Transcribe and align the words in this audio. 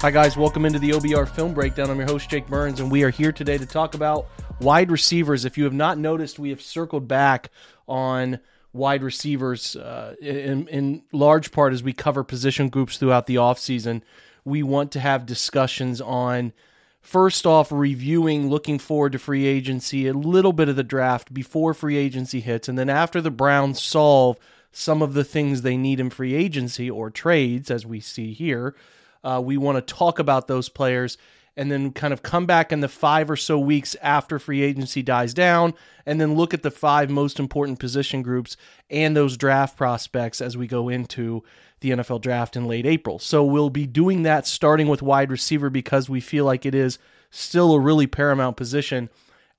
Hi, 0.00 0.12
guys. 0.12 0.36
Welcome 0.36 0.64
into 0.64 0.78
the 0.78 0.90
OBR 0.90 1.28
Film 1.28 1.52
Breakdown. 1.52 1.90
I'm 1.90 1.98
your 1.98 2.06
host, 2.06 2.30
Jake 2.30 2.46
Burns, 2.46 2.78
and 2.78 2.88
we 2.88 3.02
are 3.02 3.10
here 3.10 3.32
today 3.32 3.58
to 3.58 3.66
talk 3.66 3.94
about 3.94 4.28
wide 4.60 4.92
receivers. 4.92 5.44
If 5.44 5.58
you 5.58 5.64
have 5.64 5.72
not 5.72 5.98
noticed, 5.98 6.38
we 6.38 6.50
have 6.50 6.62
circled 6.62 7.08
back 7.08 7.50
on 7.88 8.38
wide 8.72 9.02
receivers 9.02 9.74
uh, 9.74 10.14
in, 10.20 10.68
in 10.68 11.02
large 11.10 11.50
part 11.50 11.72
as 11.72 11.82
we 11.82 11.92
cover 11.92 12.22
position 12.22 12.68
groups 12.68 12.96
throughout 12.96 13.26
the 13.26 13.34
offseason. 13.34 14.02
We 14.44 14.62
want 14.62 14.92
to 14.92 15.00
have 15.00 15.26
discussions 15.26 16.00
on, 16.00 16.52
first 17.00 17.44
off, 17.44 17.72
reviewing, 17.72 18.48
looking 18.48 18.78
forward 18.78 19.10
to 19.12 19.18
free 19.18 19.46
agency, 19.46 20.06
a 20.06 20.12
little 20.12 20.52
bit 20.52 20.68
of 20.68 20.76
the 20.76 20.84
draft 20.84 21.34
before 21.34 21.74
free 21.74 21.96
agency 21.96 22.38
hits, 22.38 22.68
and 22.68 22.78
then 22.78 22.88
after 22.88 23.20
the 23.20 23.32
Browns 23.32 23.82
solve 23.82 24.36
some 24.70 25.02
of 25.02 25.14
the 25.14 25.24
things 25.24 25.62
they 25.62 25.76
need 25.76 25.98
in 25.98 26.08
free 26.08 26.34
agency 26.34 26.88
or 26.88 27.10
trades, 27.10 27.68
as 27.68 27.84
we 27.84 27.98
see 27.98 28.32
here 28.32 28.76
uh, 29.24 29.40
we 29.44 29.56
want 29.56 29.76
to 29.76 29.94
talk 29.94 30.18
about 30.18 30.48
those 30.48 30.68
players 30.68 31.18
and 31.58 31.72
then 31.72 31.90
kind 31.90 32.12
of 32.12 32.22
come 32.22 32.46
back 32.46 32.70
in 32.70 32.80
the 32.80 32.88
five 32.88 33.28
or 33.28 33.36
so 33.36 33.58
weeks 33.58 33.96
after 34.00 34.38
free 34.38 34.62
agency 34.62 35.02
dies 35.02 35.34
down 35.34 35.74
and 36.06 36.20
then 36.20 36.36
look 36.36 36.54
at 36.54 36.62
the 36.62 36.70
five 36.70 37.10
most 37.10 37.40
important 37.40 37.80
position 37.80 38.22
groups 38.22 38.56
and 38.88 39.16
those 39.16 39.36
draft 39.36 39.76
prospects 39.76 40.40
as 40.40 40.56
we 40.56 40.68
go 40.68 40.88
into 40.88 41.42
the 41.80 41.90
NFL 41.90 42.20
draft 42.20 42.54
in 42.54 42.66
late 42.66 42.86
April. 42.86 43.18
So 43.18 43.44
we'll 43.44 43.70
be 43.70 43.86
doing 43.86 44.22
that 44.22 44.46
starting 44.46 44.86
with 44.86 45.02
wide 45.02 45.32
receiver 45.32 45.68
because 45.68 46.08
we 46.08 46.20
feel 46.20 46.44
like 46.44 46.64
it 46.64 46.76
is 46.76 46.98
still 47.28 47.72
a 47.72 47.80
really 47.80 48.06
paramount 48.06 48.56
position. 48.56 49.10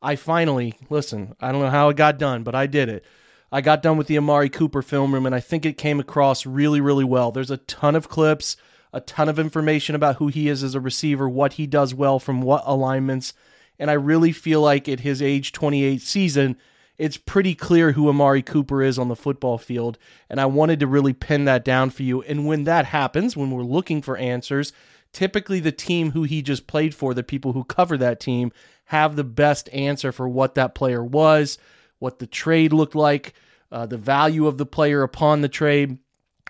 I 0.01 0.15
finally, 0.15 0.75
listen, 0.89 1.35
I 1.41 1.51
don't 1.51 1.61
know 1.61 1.69
how 1.69 1.89
it 1.89 1.97
got 1.97 2.17
done, 2.17 2.43
but 2.43 2.55
I 2.55 2.65
did 2.65 2.87
it. 2.87 3.03
I 3.51 3.59
got 3.59 3.81
done 3.81 3.97
with 3.97 4.07
the 4.07 4.17
Amari 4.17 4.49
Cooper 4.49 4.81
film 4.81 5.13
room 5.13 5.25
and 5.25 5.35
I 5.35 5.41
think 5.41 5.65
it 5.65 5.77
came 5.77 5.99
across 5.99 6.45
really, 6.45 6.79
really 6.79 7.03
well. 7.03 7.31
There's 7.31 7.51
a 7.51 7.57
ton 7.57 7.95
of 7.97 8.07
clips 8.07 8.55
a 8.91 9.01
ton 9.01 9.29
of 9.29 9.39
information 9.39 9.95
about 9.95 10.15
who 10.15 10.27
he 10.27 10.49
is 10.49 10.63
as 10.63 10.75
a 10.75 10.79
receiver, 10.79 11.29
what 11.29 11.53
he 11.53 11.67
does 11.67 11.93
well 11.93 12.19
from 12.19 12.41
what 12.41 12.63
alignments. 12.65 13.33
And 13.77 13.89
I 13.89 13.93
really 13.93 14.31
feel 14.31 14.61
like 14.61 14.89
at 14.89 15.01
his 15.01 15.21
age 15.21 15.51
28 15.51 16.01
season, 16.01 16.57
it's 16.97 17.17
pretty 17.17 17.55
clear 17.55 17.93
who 17.93 18.09
Amari 18.09 18.41
Cooper 18.41 18.81
is 18.81 18.99
on 18.99 19.07
the 19.07 19.15
football 19.15 19.57
field. 19.57 19.97
And 20.29 20.41
I 20.41 20.47
wanted 20.47 20.79
to 20.81 20.87
really 20.87 21.13
pin 21.13 21.45
that 21.45 21.63
down 21.63 21.91
for 21.91 22.03
you. 22.03 22.21
And 22.23 22.45
when 22.45 22.65
that 22.65 22.85
happens, 22.85 23.37
when 23.37 23.51
we're 23.51 23.63
looking 23.63 24.01
for 24.01 24.17
answers, 24.17 24.73
typically 25.13 25.59
the 25.59 25.71
team 25.71 26.11
who 26.11 26.23
he 26.23 26.41
just 26.41 26.67
played 26.67 26.93
for, 26.93 27.13
the 27.13 27.23
people 27.23 27.53
who 27.53 27.63
cover 27.63 27.97
that 27.97 28.19
team, 28.19 28.51
have 28.85 29.15
the 29.15 29.23
best 29.23 29.69
answer 29.69 30.11
for 30.11 30.27
what 30.27 30.55
that 30.55 30.75
player 30.75 31.03
was, 31.03 31.57
what 31.99 32.19
the 32.19 32.27
trade 32.27 32.73
looked 32.73 32.95
like, 32.95 33.33
uh, 33.71 33.85
the 33.85 33.97
value 33.97 34.47
of 34.47 34.57
the 34.57 34.65
player 34.65 35.03
upon 35.03 35.41
the 35.41 35.49
trade 35.49 35.99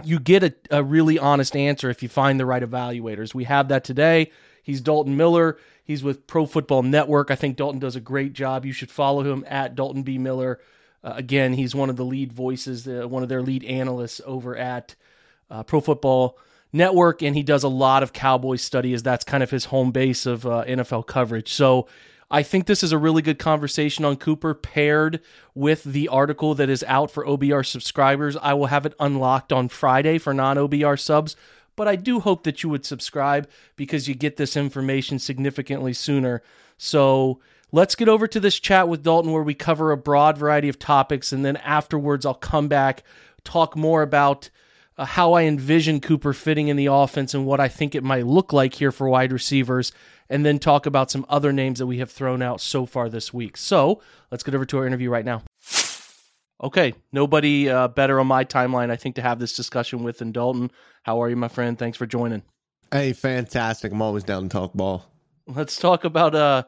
you 0.03 0.19
get 0.19 0.43
a, 0.43 0.53
a 0.71 0.83
really 0.83 1.19
honest 1.19 1.55
answer 1.55 1.89
if 1.89 2.03
you 2.03 2.09
find 2.09 2.39
the 2.39 2.45
right 2.45 2.63
evaluators. 2.63 3.33
We 3.33 3.45
have 3.45 3.69
that 3.69 3.83
today. 3.83 4.31
He's 4.63 4.81
Dalton 4.81 5.17
Miller. 5.17 5.57
He's 5.83 6.03
with 6.03 6.27
Pro 6.27 6.45
Football 6.45 6.83
Network. 6.83 7.31
I 7.31 7.35
think 7.35 7.57
Dalton 7.57 7.79
does 7.79 7.95
a 7.95 7.99
great 7.99 8.33
job. 8.33 8.65
You 8.65 8.73
should 8.73 8.91
follow 8.91 9.23
him 9.23 9.43
at 9.47 9.75
Dalton 9.75 10.03
B. 10.03 10.17
Miller. 10.17 10.59
Uh, 11.03 11.13
again, 11.15 11.53
he's 11.53 11.73
one 11.73 11.89
of 11.89 11.95
the 11.95 12.05
lead 12.05 12.33
voices, 12.33 12.87
uh, 12.87 13.07
one 13.07 13.23
of 13.23 13.29
their 13.29 13.41
lead 13.41 13.63
analysts 13.63 14.21
over 14.25 14.55
at 14.55 14.95
uh, 15.49 15.63
Pro 15.63 15.81
Football 15.81 16.37
Network, 16.71 17.23
and 17.23 17.35
he 17.35 17.41
does 17.41 17.63
a 17.63 17.69
lot 17.69 18.03
of 18.03 18.13
Cowboy 18.13 18.57
studies. 18.57 19.01
That's 19.01 19.23
kind 19.23 19.41
of 19.41 19.49
his 19.49 19.65
home 19.65 19.91
base 19.91 20.25
of 20.25 20.45
uh, 20.45 20.65
NFL 20.67 21.07
coverage. 21.07 21.51
So 21.53 21.87
I 22.31 22.43
think 22.43 22.67
this 22.67 22.83
is 22.83 22.91
a 22.91 22.97
really 22.97 23.23
good 23.23 23.39
conversation 23.39 24.05
on 24.05 24.15
Cooper 24.15 24.53
paired 24.53 25.19
with 25.55 25.83
the 25.83 26.07
article 26.09 26.53
that 26.55 26.69
is 26.69 26.83
out 26.87 27.09
for 27.09 27.25
OBR 27.25 27.65
subscribers. 27.65 28.37
I 28.37 28.53
will 28.53 28.67
have 28.67 28.85
it 28.85 28.93
unlocked 28.99 29.51
on 29.51 29.67
Friday 29.67 30.19
for 30.19 30.33
non 30.33 30.57
OBR 30.57 30.99
subs, 30.99 31.35
but 31.75 31.87
I 31.87 31.95
do 31.95 32.19
hope 32.19 32.43
that 32.43 32.61
you 32.61 32.69
would 32.69 32.85
subscribe 32.85 33.49
because 33.75 34.07
you 34.07 34.13
get 34.13 34.37
this 34.37 34.55
information 34.55 35.17
significantly 35.17 35.93
sooner. 35.93 36.43
So 36.77 37.39
let's 37.71 37.95
get 37.95 38.07
over 38.07 38.27
to 38.27 38.39
this 38.39 38.59
chat 38.59 38.87
with 38.87 39.03
Dalton 39.03 39.31
where 39.31 39.43
we 39.43 39.55
cover 39.55 39.91
a 39.91 39.97
broad 39.97 40.37
variety 40.37 40.69
of 40.69 40.77
topics, 40.77 41.31
and 41.31 41.43
then 41.43 41.57
afterwards, 41.57 42.27
I'll 42.27 42.35
come 42.35 42.67
back, 42.67 43.03
talk 43.43 43.75
more 43.75 44.01
about. 44.01 44.49
Uh, 44.97 45.05
how 45.05 45.31
I 45.31 45.43
envision 45.43 46.01
Cooper 46.01 46.33
fitting 46.33 46.67
in 46.67 46.75
the 46.75 46.87
offense 46.87 47.33
and 47.33 47.45
what 47.45 47.61
I 47.61 47.69
think 47.69 47.95
it 47.95 48.03
might 48.03 48.25
look 48.25 48.51
like 48.51 48.73
here 48.73 48.91
for 48.91 49.07
wide 49.07 49.31
receivers 49.31 49.93
and 50.29 50.45
then 50.45 50.59
talk 50.59 50.85
about 50.85 51.09
some 51.11 51.25
other 51.27 51.51
names 51.51 51.79
that 51.79 51.87
we 51.87 51.97
have 51.99 52.11
thrown 52.11 52.41
out 52.41 52.61
so 52.61 52.85
far 52.85 53.09
this 53.09 53.33
week. 53.33 53.57
So 53.57 54.01
let's 54.31 54.43
get 54.43 54.55
over 54.55 54.65
to 54.65 54.77
our 54.77 54.87
interview 54.87 55.09
right 55.09 55.25
now. 55.25 55.43
Okay, 56.61 56.93
nobody 57.11 57.69
uh, 57.69 57.87
better 57.87 58.19
on 58.19 58.27
my 58.27 58.43
timeline, 58.43 58.91
I 58.91 58.97
think, 58.97 59.15
to 59.15 59.21
have 59.21 59.39
this 59.39 59.55
discussion 59.55 60.03
with 60.03 60.17
than 60.17 60.33
Dalton. 60.33 60.71
How 61.03 61.21
are 61.21 61.29
you, 61.29 61.37
my 61.37 61.47
friend? 61.47 61.79
Thanks 61.79 61.97
for 61.97 62.05
joining. 62.05 62.43
Hey, 62.91 63.13
fantastic! 63.13 63.93
I'm 63.93 64.01
always 64.01 64.25
down 64.25 64.43
to 64.43 64.49
talk 64.49 64.73
ball. 64.73 65.05
Let's 65.47 65.77
talk 65.77 66.03
about 66.03 66.35
uh, 66.35 66.63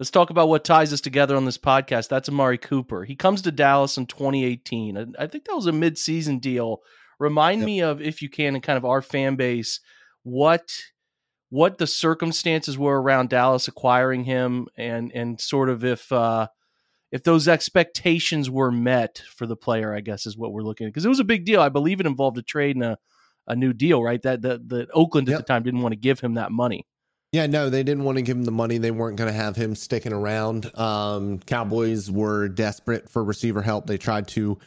let's 0.00 0.10
talk 0.10 0.30
about 0.30 0.48
what 0.48 0.64
ties 0.64 0.92
us 0.92 1.00
together 1.00 1.36
on 1.36 1.44
this 1.44 1.58
podcast. 1.58 2.08
That's 2.08 2.28
Amari 2.28 2.58
Cooper. 2.58 3.04
He 3.04 3.14
comes 3.14 3.42
to 3.42 3.52
Dallas 3.52 3.96
in 3.96 4.06
2018. 4.06 5.14
I 5.16 5.26
think 5.28 5.44
that 5.44 5.54
was 5.54 5.66
a 5.66 5.72
mid-season 5.72 6.40
deal. 6.40 6.80
Remind 7.20 7.60
yep. 7.60 7.66
me 7.66 7.82
of, 7.82 8.02
if 8.02 8.22
you 8.22 8.28
can, 8.28 8.54
and 8.54 8.64
kind 8.64 8.76
of 8.76 8.84
our 8.84 9.00
fan 9.00 9.36
base, 9.36 9.78
what 10.24 10.72
what 11.50 11.78
the 11.78 11.86
circumstances 11.86 12.76
were 12.76 13.00
around 13.00 13.28
Dallas 13.28 13.68
acquiring 13.68 14.24
him, 14.24 14.66
and 14.76 15.12
and 15.12 15.40
sort 15.40 15.68
of 15.68 15.84
if 15.84 16.10
uh, 16.12 16.48
if 17.12 17.22
those 17.22 17.48
expectations 17.48 18.50
were 18.50 18.72
met 18.72 19.22
for 19.34 19.46
the 19.46 19.56
player, 19.56 19.94
I 19.94 20.00
guess 20.00 20.26
is 20.26 20.36
what 20.36 20.52
we're 20.52 20.62
looking 20.62 20.86
at 20.86 20.90
because 20.92 21.04
it 21.04 21.10
was 21.10 21.20
a 21.20 21.24
big 21.24 21.44
deal. 21.44 21.60
I 21.60 21.68
believe 21.68 22.00
it 22.00 22.06
involved 22.06 22.38
a 22.38 22.42
trade 22.42 22.76
and 22.76 22.84
a, 22.84 22.98
a 23.46 23.56
new 23.56 23.72
deal, 23.72 24.02
right? 24.02 24.20
That 24.22 24.42
that 24.42 24.68
that 24.68 24.88
Oakland 24.92 25.28
at 25.28 25.32
yep. 25.32 25.40
the 25.40 25.44
time 25.44 25.62
didn't 25.62 25.82
want 25.82 25.92
to 25.92 26.00
give 26.00 26.20
him 26.20 26.34
that 26.34 26.50
money. 26.50 26.86
Yeah, 27.32 27.46
no, 27.46 27.68
they 27.68 27.82
didn't 27.82 28.04
want 28.04 28.16
to 28.16 28.22
give 28.22 28.36
him 28.36 28.44
the 28.44 28.52
money. 28.52 28.78
They 28.78 28.92
weren't 28.92 29.16
going 29.16 29.30
to 29.30 29.36
have 29.36 29.56
him 29.56 29.74
sticking 29.74 30.12
around. 30.12 30.70
Um, 30.78 31.38
Cowboys 31.40 32.10
were 32.10 32.48
desperate 32.48 33.10
for 33.10 33.22
receiver 33.22 33.62
help. 33.62 33.86
They 33.86 33.98
tried 33.98 34.28
to 34.28 34.58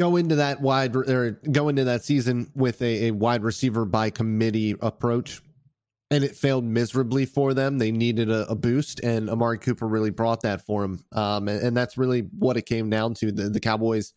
go 0.00 0.16
into 0.16 0.36
that 0.36 0.60
wide 0.60 0.96
or 0.96 1.32
go 1.52 1.68
into 1.68 1.84
that 1.84 2.02
season 2.02 2.50
with 2.54 2.80
a, 2.82 3.08
a 3.08 3.10
wide 3.10 3.42
receiver 3.42 3.84
by 3.84 4.10
committee 4.10 4.74
approach 4.80 5.42
and 6.10 6.24
it 6.24 6.36
failed 6.36 6.64
miserably 6.64 7.24
for 7.24 7.54
them. 7.54 7.78
They 7.78 7.92
needed 7.92 8.30
a, 8.30 8.48
a, 8.50 8.54
boost, 8.54 9.00
and 9.00 9.30
Amari 9.30 9.58
Cooper 9.58 9.86
really 9.86 10.10
brought 10.10 10.42
that 10.42 10.66
for 10.66 10.84
him. 10.84 11.04
Um, 11.12 11.48
and, 11.48 11.62
and, 11.62 11.76
that's 11.76 11.96
really 11.96 12.22
what 12.38 12.56
it 12.56 12.62
came 12.62 12.90
down 12.90 13.14
to. 13.14 13.30
The, 13.30 13.48
the 13.48 13.60
Cowboys 13.60 14.12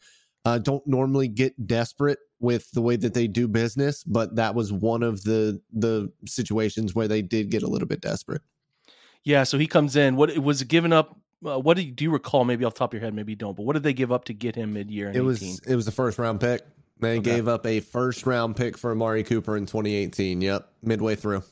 uh, 0.45 0.57
don't 0.57 0.85
normally 0.87 1.27
get 1.27 1.67
desperate 1.67 2.19
with 2.39 2.69
the 2.71 2.81
way 2.81 2.95
that 2.95 3.13
they 3.13 3.27
do 3.27 3.47
business, 3.47 4.03
but 4.03 4.35
that 4.35 4.55
was 4.55 4.73
one 4.73 5.03
of 5.03 5.23
the 5.23 5.61
the 5.71 6.11
situations 6.25 6.93
where 6.93 7.07
they 7.07 7.21
did 7.21 7.49
get 7.49 7.63
a 7.63 7.67
little 7.67 7.87
bit 7.87 8.01
desperate. 8.01 8.41
Yeah, 9.23 9.43
so 9.43 9.57
he 9.57 9.67
comes 9.67 9.95
in. 9.95 10.15
What 10.15 10.37
was 10.37 10.61
it 10.61 10.67
given 10.67 10.91
up? 10.91 11.17
Uh, 11.45 11.59
what 11.59 11.77
do 11.77 11.83
you, 11.83 11.91
do 11.91 12.03
you 12.03 12.11
recall? 12.11 12.43
Maybe 12.43 12.65
off 12.65 12.73
the 12.73 12.79
top 12.79 12.91
of 12.91 12.95
your 12.95 13.03
head, 13.03 13.13
maybe 13.13 13.31
you 13.31 13.37
don't. 13.37 13.55
But 13.55 13.63
what 13.63 13.73
did 13.73 13.83
they 13.83 13.93
give 13.93 14.11
up 14.11 14.25
to 14.25 14.33
get 14.33 14.55
him 14.55 14.73
mid 14.73 14.91
year? 14.91 15.11
It 15.13 15.21
was 15.21 15.59
it 15.59 15.75
was 15.75 15.85
the 15.85 15.91
first 15.91 16.17
round 16.17 16.41
pick. 16.41 16.61
They 16.99 17.17
okay. 17.17 17.31
gave 17.31 17.47
up 17.47 17.65
a 17.65 17.79
first 17.79 18.25
round 18.25 18.55
pick 18.55 18.77
for 18.77 18.91
Amari 18.91 19.23
Cooper 19.23 19.55
in 19.55 19.65
2018. 19.65 20.41
Yep, 20.41 20.69
midway 20.81 21.15
through. 21.15 21.43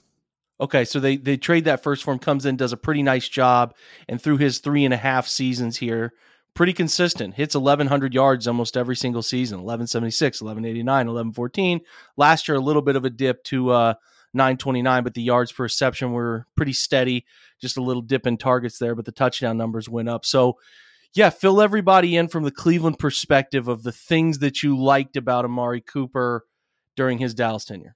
Okay, 0.62 0.86
so 0.86 1.00
they 1.00 1.18
they 1.18 1.38
trade 1.38 1.66
that 1.66 1.82
first 1.82 2.04
for 2.04 2.14
him, 2.14 2.20
comes 2.20 2.46
in, 2.46 2.56
does 2.56 2.72
a 2.72 2.78
pretty 2.78 3.02
nice 3.02 3.28
job, 3.28 3.74
and 4.08 4.22
through 4.22 4.38
his 4.38 4.60
three 4.60 4.86
and 4.86 4.94
a 4.94 4.98
half 4.98 5.28
seasons 5.28 5.76
here, 5.76 6.14
pretty 6.54 6.74
consistent. 6.74 7.34
Hits 7.34 7.56
1,100 7.56 8.14
yards 8.14 8.48
almost 8.48 8.78
every 8.78 8.96
single 8.96 9.24
season 9.24 9.58
1176, 9.58 10.42
1189, 10.42 10.86
1114. 10.86 11.82
Last 12.16 12.48
year, 12.48 12.58
a 12.58 12.62
little 12.62 12.84
bit 12.84 12.96
of 12.96 13.06
a 13.06 13.10
dip 13.10 13.44
to 13.46 13.72
uh, 13.72 13.94
929, 14.34 15.04
but 15.04 15.14
the 15.14 15.22
yards 15.22 15.52
per 15.52 15.64
reception 15.64 16.12
were 16.12 16.46
pretty 16.56 16.74
steady. 16.74 17.26
Just 17.60 17.78
a 17.78 17.82
little 17.82 18.02
dip 18.02 18.28
in 18.28 18.38
targets 18.38 18.78
there, 18.78 18.96
but 18.96 19.06
the 19.06 19.12
touchdown 19.12 19.58
numbers 19.58 19.90
went 19.90 20.10
up. 20.10 20.25
So, 20.25 20.57
yeah, 21.14 21.30
fill 21.30 21.62
everybody 21.62 22.16
in 22.16 22.28
from 22.28 22.44
the 22.44 22.52
Cleveland 22.52 23.00
perspective 23.00 23.68
of 23.68 23.84
the 23.84 23.92
things 23.92 24.40
that 24.40 24.64
you 24.64 24.78
liked 24.78 25.18
about 25.18 25.46
Amari 25.46 25.81
Cooper 25.81 26.46
during 26.96 27.18
his 27.18 27.34
Dallas 27.34 27.66
tenure. 27.66 27.96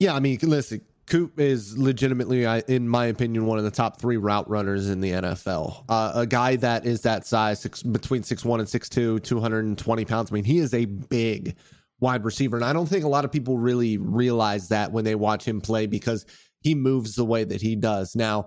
Yeah, 0.00 0.14
I 0.14 0.20
mean, 0.20 0.38
listen, 0.42 0.80
Coop 1.06 1.38
is 1.38 1.76
legitimately, 1.76 2.44
in 2.68 2.88
my 2.88 3.06
opinion, 3.06 3.46
one 3.46 3.58
of 3.58 3.64
the 3.64 3.70
top 3.70 4.00
three 4.00 4.16
route 4.16 4.48
runners 4.48 4.88
in 4.88 5.00
the 5.00 5.10
NFL. 5.10 5.84
Uh, 5.88 6.12
a 6.14 6.26
guy 6.26 6.56
that 6.56 6.86
is 6.86 7.02
that 7.02 7.26
size, 7.26 7.60
six, 7.60 7.82
between 7.82 8.22
6'1 8.22 8.58
and 8.58 8.68
6'2, 8.68 9.22
220 9.22 10.04
pounds. 10.06 10.32
I 10.32 10.34
mean, 10.34 10.44
he 10.44 10.58
is 10.58 10.72
a 10.72 10.86
big 10.86 11.56
wide 12.00 12.24
receiver. 12.24 12.56
And 12.56 12.64
I 12.64 12.72
don't 12.72 12.86
think 12.86 13.04
a 13.04 13.08
lot 13.08 13.24
of 13.24 13.32
people 13.32 13.58
really 13.58 13.98
realize 13.98 14.68
that 14.68 14.92
when 14.92 15.04
they 15.04 15.14
watch 15.14 15.46
him 15.46 15.60
play 15.60 15.86
because 15.86 16.24
he 16.60 16.74
moves 16.74 17.14
the 17.14 17.24
way 17.24 17.44
that 17.44 17.60
he 17.60 17.76
does. 17.76 18.16
Now, 18.16 18.46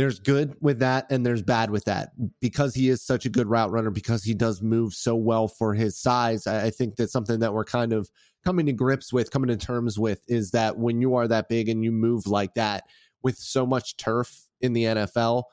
there's 0.00 0.18
good 0.18 0.56
with 0.60 0.78
that 0.78 1.06
and 1.10 1.26
there's 1.26 1.42
bad 1.42 1.70
with 1.70 1.84
that. 1.84 2.12
Because 2.40 2.74
he 2.74 2.88
is 2.88 3.02
such 3.02 3.26
a 3.26 3.28
good 3.28 3.46
route 3.48 3.70
runner 3.70 3.90
because 3.90 4.24
he 4.24 4.32
does 4.32 4.62
move 4.62 4.94
so 4.94 5.14
well 5.14 5.46
for 5.46 5.74
his 5.74 5.98
size 5.98 6.46
i 6.46 6.70
think 6.70 6.96
that's 6.96 7.12
something 7.12 7.40
that 7.40 7.52
we're 7.52 7.64
kind 7.64 7.92
of 7.92 8.08
coming 8.44 8.64
to 8.66 8.72
grips 8.72 9.12
with 9.12 9.30
coming 9.30 9.48
to 9.48 9.56
terms 9.56 9.98
with 9.98 10.22
is 10.26 10.50
that 10.52 10.78
when 10.78 11.02
you 11.02 11.14
are 11.14 11.28
that 11.28 11.48
big 11.48 11.68
and 11.68 11.84
you 11.84 11.92
move 11.92 12.26
like 12.26 12.54
that 12.54 12.84
with 13.22 13.36
so 13.36 13.66
much 13.66 13.96
turf 13.96 14.48
in 14.62 14.72
the 14.72 14.84
nfl 14.84 15.44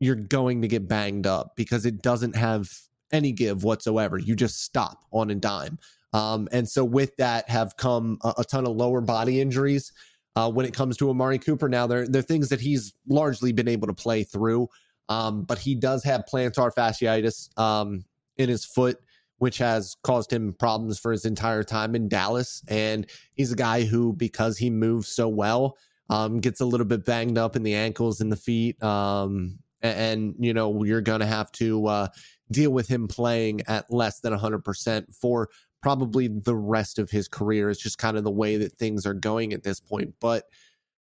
you're 0.00 0.14
going 0.14 0.60
to 0.60 0.68
get 0.68 0.88
banged 0.88 1.26
up 1.26 1.52
because 1.56 1.86
it 1.86 2.02
doesn't 2.02 2.36
have 2.36 2.70
any 3.12 3.32
give 3.32 3.64
whatsoever. 3.64 4.18
You 4.18 4.36
just 4.36 4.62
stop 4.62 5.04
on 5.12 5.30
a 5.30 5.34
dime. 5.34 5.78
Um, 6.12 6.48
and 6.52 6.68
so 6.68 6.84
with 6.84 7.16
that 7.16 7.48
have 7.48 7.76
come 7.76 8.18
a, 8.22 8.34
a 8.38 8.44
ton 8.44 8.66
of 8.66 8.76
lower 8.76 9.00
body 9.00 9.40
injuries 9.40 9.92
Uh, 10.36 10.50
when 10.50 10.66
it 10.66 10.74
comes 10.74 10.98
to 10.98 11.08
Amari 11.08 11.38
Cooper, 11.38 11.68
now 11.68 11.86
there 11.86 12.02
are 12.02 12.22
things 12.22 12.50
that 12.50 12.60
he's 12.60 12.92
largely 13.08 13.52
been 13.52 13.68
able 13.68 13.86
to 13.86 13.94
play 13.94 14.22
through, 14.22 14.68
um, 15.08 15.42
but 15.42 15.58
he 15.58 15.74
does 15.74 16.04
have 16.04 16.26
plantar 16.30 16.70
fasciitis 16.72 17.58
um, 17.58 18.04
in 18.36 18.50
his 18.50 18.62
foot, 18.62 19.00
which 19.38 19.56
has 19.58 19.96
caused 20.02 20.30
him 20.30 20.52
problems 20.52 20.98
for 20.98 21.10
his 21.10 21.24
entire 21.24 21.62
time 21.62 21.94
in 21.94 22.08
Dallas. 22.08 22.62
And 22.68 23.06
he's 23.34 23.50
a 23.50 23.56
guy 23.56 23.84
who, 23.84 24.12
because 24.12 24.58
he 24.58 24.68
moves 24.68 25.08
so 25.08 25.26
well, 25.26 25.78
um, 26.10 26.38
gets 26.40 26.60
a 26.60 26.66
little 26.66 26.86
bit 26.86 27.06
banged 27.06 27.38
up 27.38 27.56
in 27.56 27.62
the 27.62 27.74
ankles 27.74 28.20
and 28.20 28.30
the 28.30 28.36
feet. 28.36 28.80
Um, 28.82 29.58
and, 29.80 29.98
and, 29.98 30.34
you 30.38 30.52
know, 30.52 30.84
you're 30.84 31.00
going 31.00 31.20
to 31.20 31.26
have 31.26 31.50
to 31.52 31.86
uh, 31.86 32.08
deal 32.50 32.70
with 32.70 32.88
him 32.88 33.08
playing 33.08 33.62
at 33.68 33.90
less 33.90 34.20
than 34.20 34.32
100% 34.32 35.14
for 35.14 35.48
probably 35.82 36.28
the 36.28 36.56
rest 36.56 36.98
of 36.98 37.10
his 37.10 37.28
career. 37.28 37.70
It's 37.70 37.82
just 37.82 37.98
kind 37.98 38.16
of 38.16 38.24
the 38.24 38.30
way 38.30 38.56
that 38.56 38.72
things 38.72 39.06
are 39.06 39.14
going 39.14 39.52
at 39.52 39.62
this 39.62 39.80
point. 39.80 40.14
But 40.20 40.44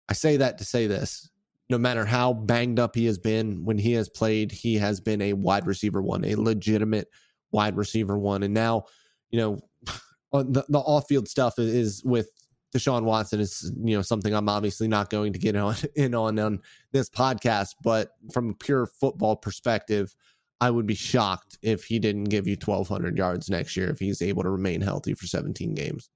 I 0.08 0.14
say 0.14 0.38
that 0.38 0.58
to 0.58 0.66
say 0.66 0.88
this 0.88 1.30
no 1.70 1.78
matter 1.78 2.04
how 2.04 2.34
banged 2.34 2.80
up 2.80 2.96
he 2.96 3.06
has 3.06 3.20
been 3.20 3.64
when 3.64 3.78
he 3.78 3.94
has 3.94 4.10
played, 4.10 4.52
he 4.52 4.76
has 4.76 5.00
been 5.00 5.22
a 5.22 5.34
wide 5.34 5.68
receiver 5.68 6.02
one, 6.02 6.26
a 6.26 6.36
legitimate 6.36 7.08
wide 7.52 7.78
receiver 7.78 8.18
one. 8.18 8.44
And 8.44 8.54
now, 8.54 8.86
you 9.30 9.40
know, 9.40 9.60
the, 10.34 10.66
the 10.68 10.80
off 10.80 11.08
field 11.08 11.28
stuff 11.28 11.60
is 11.60 12.04
with 12.04 12.30
Deshaun 12.76 13.04
Watson 13.04 13.40
is, 13.40 13.72
you 13.84 13.96
know, 13.96 14.02
something 14.02 14.34
I'm 14.34 14.50
obviously 14.50 14.88
not 14.88 15.10
going 15.10 15.34
to 15.34 15.40
get 15.40 15.56
on 15.56 15.76
in 15.96 16.16
on 16.16 16.40
on 16.40 16.60
this 16.92 17.10
podcast. 17.10 17.76
But 17.84 18.10
from 18.34 18.50
a 18.50 18.54
pure 18.56 18.88
football 18.88 19.36
perspective, 19.36 20.16
I 20.62 20.72
would 20.72 20.86
be 20.86 20.96
shocked 20.96 21.58
if 21.62 21.86
he 21.86 22.00
didn't 22.00 22.26
give 22.26 22.48
you 22.48 22.58
1,200 22.64 23.18
yards 23.18 23.50
next 23.50 23.78
year 23.78 23.90
if 23.90 24.00
he's 24.00 24.22
able 24.22 24.44
to 24.44 24.50
remain 24.50 24.82
healthy 24.82 25.14
for 25.14 25.26
17 25.26 25.74
games. 25.74 26.10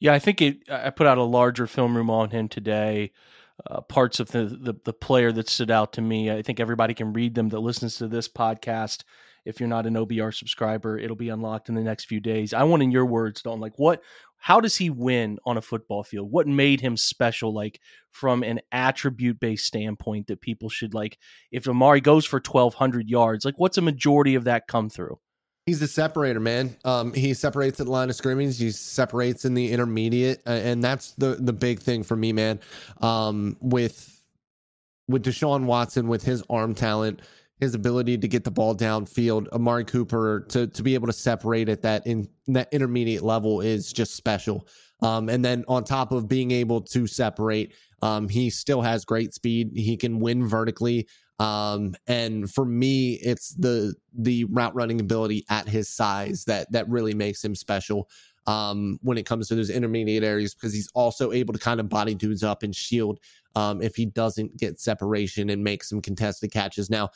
Yeah, 0.00 0.14
I 0.14 0.18
think 0.18 0.40
it. 0.42 0.58
I 0.70 0.90
put 0.90 1.06
out 1.06 1.18
a 1.18 1.22
larger 1.22 1.66
film 1.66 1.96
room 1.96 2.10
on 2.10 2.30
him 2.30 2.48
today. 2.48 3.12
Uh, 3.70 3.82
parts 3.82 4.20
of 4.20 4.30
the, 4.30 4.44
the, 4.44 4.74
the 4.84 4.92
player 4.92 5.32
that 5.32 5.48
stood 5.48 5.70
out 5.70 5.92
to 5.92 6.00
me. 6.00 6.30
I 6.30 6.40
think 6.40 6.60
everybody 6.60 6.94
can 6.94 7.12
read 7.12 7.34
them 7.34 7.50
that 7.50 7.60
listens 7.60 7.96
to 7.96 8.08
this 8.08 8.26
podcast. 8.26 9.04
If 9.44 9.60
you're 9.60 9.68
not 9.68 9.86
an 9.86 9.94
OBR 9.94 10.34
subscriber, 10.34 10.98
it'll 10.98 11.16
be 11.16 11.28
unlocked 11.28 11.68
in 11.68 11.74
the 11.74 11.82
next 11.82 12.06
few 12.06 12.20
days. 12.20 12.54
I 12.54 12.62
want 12.62 12.82
in 12.82 12.90
your 12.90 13.04
words, 13.04 13.42
Don, 13.42 13.60
like 13.60 13.78
what 13.78 14.02
how 14.40 14.58
does 14.58 14.74
he 14.74 14.88
win 14.88 15.38
on 15.44 15.58
a 15.58 15.62
football 15.62 16.02
field? 16.02 16.32
What 16.32 16.46
made 16.46 16.80
him 16.80 16.96
special, 16.96 17.52
like 17.52 17.78
from 18.10 18.42
an 18.42 18.60
attribute 18.72 19.38
based 19.38 19.66
standpoint 19.66 20.26
that 20.26 20.40
people 20.40 20.70
should 20.70 20.94
like? 20.94 21.18
If 21.52 21.68
Amari 21.68 22.00
goes 22.00 22.24
for 22.24 22.38
1,200 22.38 23.08
yards, 23.08 23.44
like 23.44 23.58
what's 23.58 23.78
a 23.78 23.82
majority 23.82 24.34
of 24.34 24.44
that 24.44 24.66
come 24.66 24.88
through? 24.88 25.18
He's 25.66 25.82
a 25.82 25.86
separator, 25.86 26.40
man. 26.40 26.74
Um, 26.86 27.12
he 27.12 27.34
separates 27.34 27.78
at 27.80 27.86
the 27.86 27.92
line 27.92 28.08
of 28.08 28.16
scrimmage. 28.16 28.58
He 28.58 28.70
separates 28.70 29.44
in 29.44 29.52
the 29.52 29.70
intermediate, 29.70 30.42
and 30.46 30.82
that's 30.82 31.12
the 31.12 31.36
the 31.38 31.52
big 31.52 31.80
thing 31.80 32.02
for 32.02 32.16
me, 32.16 32.32
man. 32.32 32.60
Um, 33.02 33.58
with 33.60 34.22
with 35.06 35.22
Deshaun 35.22 35.66
Watson, 35.66 36.08
with 36.08 36.24
his 36.24 36.42
arm 36.48 36.74
talent, 36.74 37.20
his 37.60 37.74
ability 37.74 38.16
to 38.16 38.26
get 38.26 38.42
the 38.42 38.50
ball 38.50 38.74
downfield, 38.74 39.48
Amari 39.50 39.84
Cooper 39.84 40.46
to 40.48 40.66
to 40.66 40.82
be 40.82 40.94
able 40.94 41.06
to 41.06 41.12
separate 41.12 41.68
at 41.68 41.82
that 41.82 42.06
in 42.06 42.28
that 42.48 42.68
intermediate 42.72 43.22
level 43.22 43.60
is 43.60 43.92
just 43.92 44.14
special. 44.14 44.66
Um, 45.02 45.28
and 45.28 45.44
then 45.44 45.64
on 45.68 45.84
top 45.84 46.12
of 46.12 46.28
being 46.28 46.50
able 46.50 46.80
to 46.82 47.06
separate, 47.06 47.74
um, 48.02 48.28
he 48.28 48.50
still 48.50 48.82
has 48.82 49.04
great 49.04 49.32
speed. 49.34 49.70
He 49.74 49.96
can 49.96 50.20
win 50.20 50.46
vertically. 50.46 51.06
Um, 51.38 51.94
and 52.06 52.50
for 52.50 52.64
me, 52.64 53.14
it's 53.14 53.54
the 53.54 53.94
the 54.14 54.44
route 54.44 54.74
running 54.74 55.00
ability 55.00 55.44
at 55.48 55.68
his 55.68 55.88
size 55.88 56.44
that 56.46 56.70
that 56.72 56.88
really 56.88 57.14
makes 57.14 57.44
him 57.44 57.54
special. 57.54 58.08
Um, 58.46 58.98
when 59.02 59.18
it 59.18 59.26
comes 59.26 59.48
to 59.48 59.54
those 59.54 59.68
intermediate 59.68 60.24
areas, 60.24 60.54
because 60.54 60.72
he's 60.72 60.90
also 60.94 61.30
able 61.30 61.52
to 61.52 61.58
kind 61.58 61.78
of 61.78 61.90
body 61.90 62.14
dudes 62.14 62.42
up 62.42 62.62
and 62.62 62.74
shield 62.74 63.20
um, 63.54 63.82
if 63.82 63.94
he 63.94 64.06
doesn't 64.06 64.56
get 64.56 64.80
separation 64.80 65.50
and 65.50 65.62
make 65.62 65.84
some 65.84 66.00
contested 66.00 66.50
catches. 66.50 66.88
Now, 66.88 67.10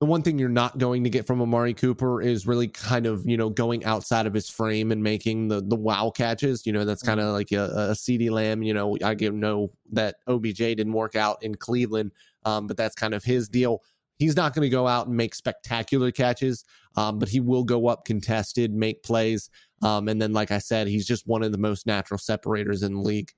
the 0.00 0.06
one 0.06 0.22
thing 0.22 0.38
you're 0.38 0.48
not 0.48 0.78
going 0.78 1.04
to 1.04 1.10
get 1.10 1.26
from 1.26 1.40
Amari 1.40 1.72
Cooper 1.72 2.20
is 2.20 2.46
really 2.46 2.68
kind 2.68 3.06
of, 3.06 3.24
you 3.26 3.36
know, 3.36 3.48
going 3.48 3.84
outside 3.84 4.26
of 4.26 4.34
his 4.34 4.50
frame 4.50 4.90
and 4.90 5.02
making 5.02 5.48
the 5.48 5.62
the 5.62 5.76
wow 5.76 6.10
catches. 6.10 6.66
You 6.66 6.72
know, 6.72 6.84
that's 6.84 7.02
kind 7.02 7.20
of 7.20 7.32
like 7.32 7.52
a, 7.52 7.64
a 7.64 7.92
CeeDee 7.92 8.30
Lamb. 8.30 8.62
You 8.62 8.74
know, 8.74 8.96
I 9.04 9.14
know 9.14 9.70
that 9.92 10.16
OBJ 10.26 10.56
didn't 10.56 10.92
work 10.92 11.14
out 11.14 11.42
in 11.42 11.54
Cleveland, 11.54 12.12
um, 12.44 12.66
but 12.66 12.76
that's 12.76 12.94
kind 12.94 13.14
of 13.14 13.22
his 13.22 13.48
deal. 13.48 13.82
He's 14.18 14.36
not 14.36 14.54
going 14.54 14.62
to 14.62 14.68
go 14.68 14.86
out 14.86 15.06
and 15.06 15.16
make 15.16 15.34
spectacular 15.34 16.10
catches, 16.10 16.64
um, 16.96 17.18
but 17.18 17.28
he 17.28 17.40
will 17.40 17.64
go 17.64 17.86
up 17.86 18.04
contested, 18.04 18.72
make 18.72 19.02
plays. 19.02 19.50
Um, 19.82 20.08
and 20.08 20.20
then, 20.20 20.32
like 20.32 20.50
I 20.50 20.58
said, 20.58 20.86
he's 20.86 21.06
just 21.06 21.26
one 21.26 21.42
of 21.42 21.52
the 21.52 21.58
most 21.58 21.86
natural 21.86 22.18
separators 22.18 22.82
in 22.82 22.94
the 22.94 23.00
league. 23.00 23.30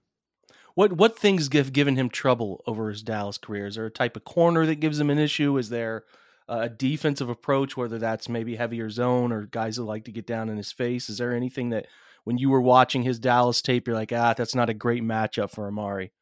What 0.75 0.93
what 0.93 1.19
things 1.19 1.51
have 1.53 1.73
given 1.73 1.97
him 1.97 2.09
trouble 2.09 2.63
over 2.67 2.89
his 2.89 3.03
Dallas 3.03 3.37
career? 3.37 3.67
Is 3.67 3.77
there 3.77 3.87
a 3.87 3.91
type 3.91 4.17
of 4.17 4.25
corner 4.25 4.65
that 4.67 4.77
gives 4.77 4.99
him 4.99 5.11
an 5.11 5.19
issue? 5.19 5.57
Is 5.59 5.69
there 5.69 6.05
a 6.49 6.69
defensive 6.69 7.29
approach, 7.29 7.77
whether 7.77 7.99
that's 7.99 8.29
maybe 8.29 8.57
heavier 8.57 8.91
zone 8.91 9.33
or 9.33 9.47
guys 9.47 9.77
that 9.77 9.85
like 9.85 10.05
to 10.05 10.13
get 10.13 10.27
down 10.27 10.49
in 10.49 10.57
his 10.57 10.73
face? 10.73 11.09
Is 11.09 11.19
there 11.19 11.35
anything 11.35 11.71
that 11.71 11.87
when 12.25 12.39
you 12.39 12.51
were 12.51 12.61
watching 12.61 13.03
his 13.03 13.19
Dallas 13.19 13.63
tape, 13.63 13.87
you're 13.87 13.97
like, 13.97 14.13
ah, 14.13 14.35
that's 14.35 14.55
not 14.55 14.71
a 14.71 14.75
great 14.75 15.03
matchup 15.03 15.51
for 15.51 15.67
Amari? 15.67 16.13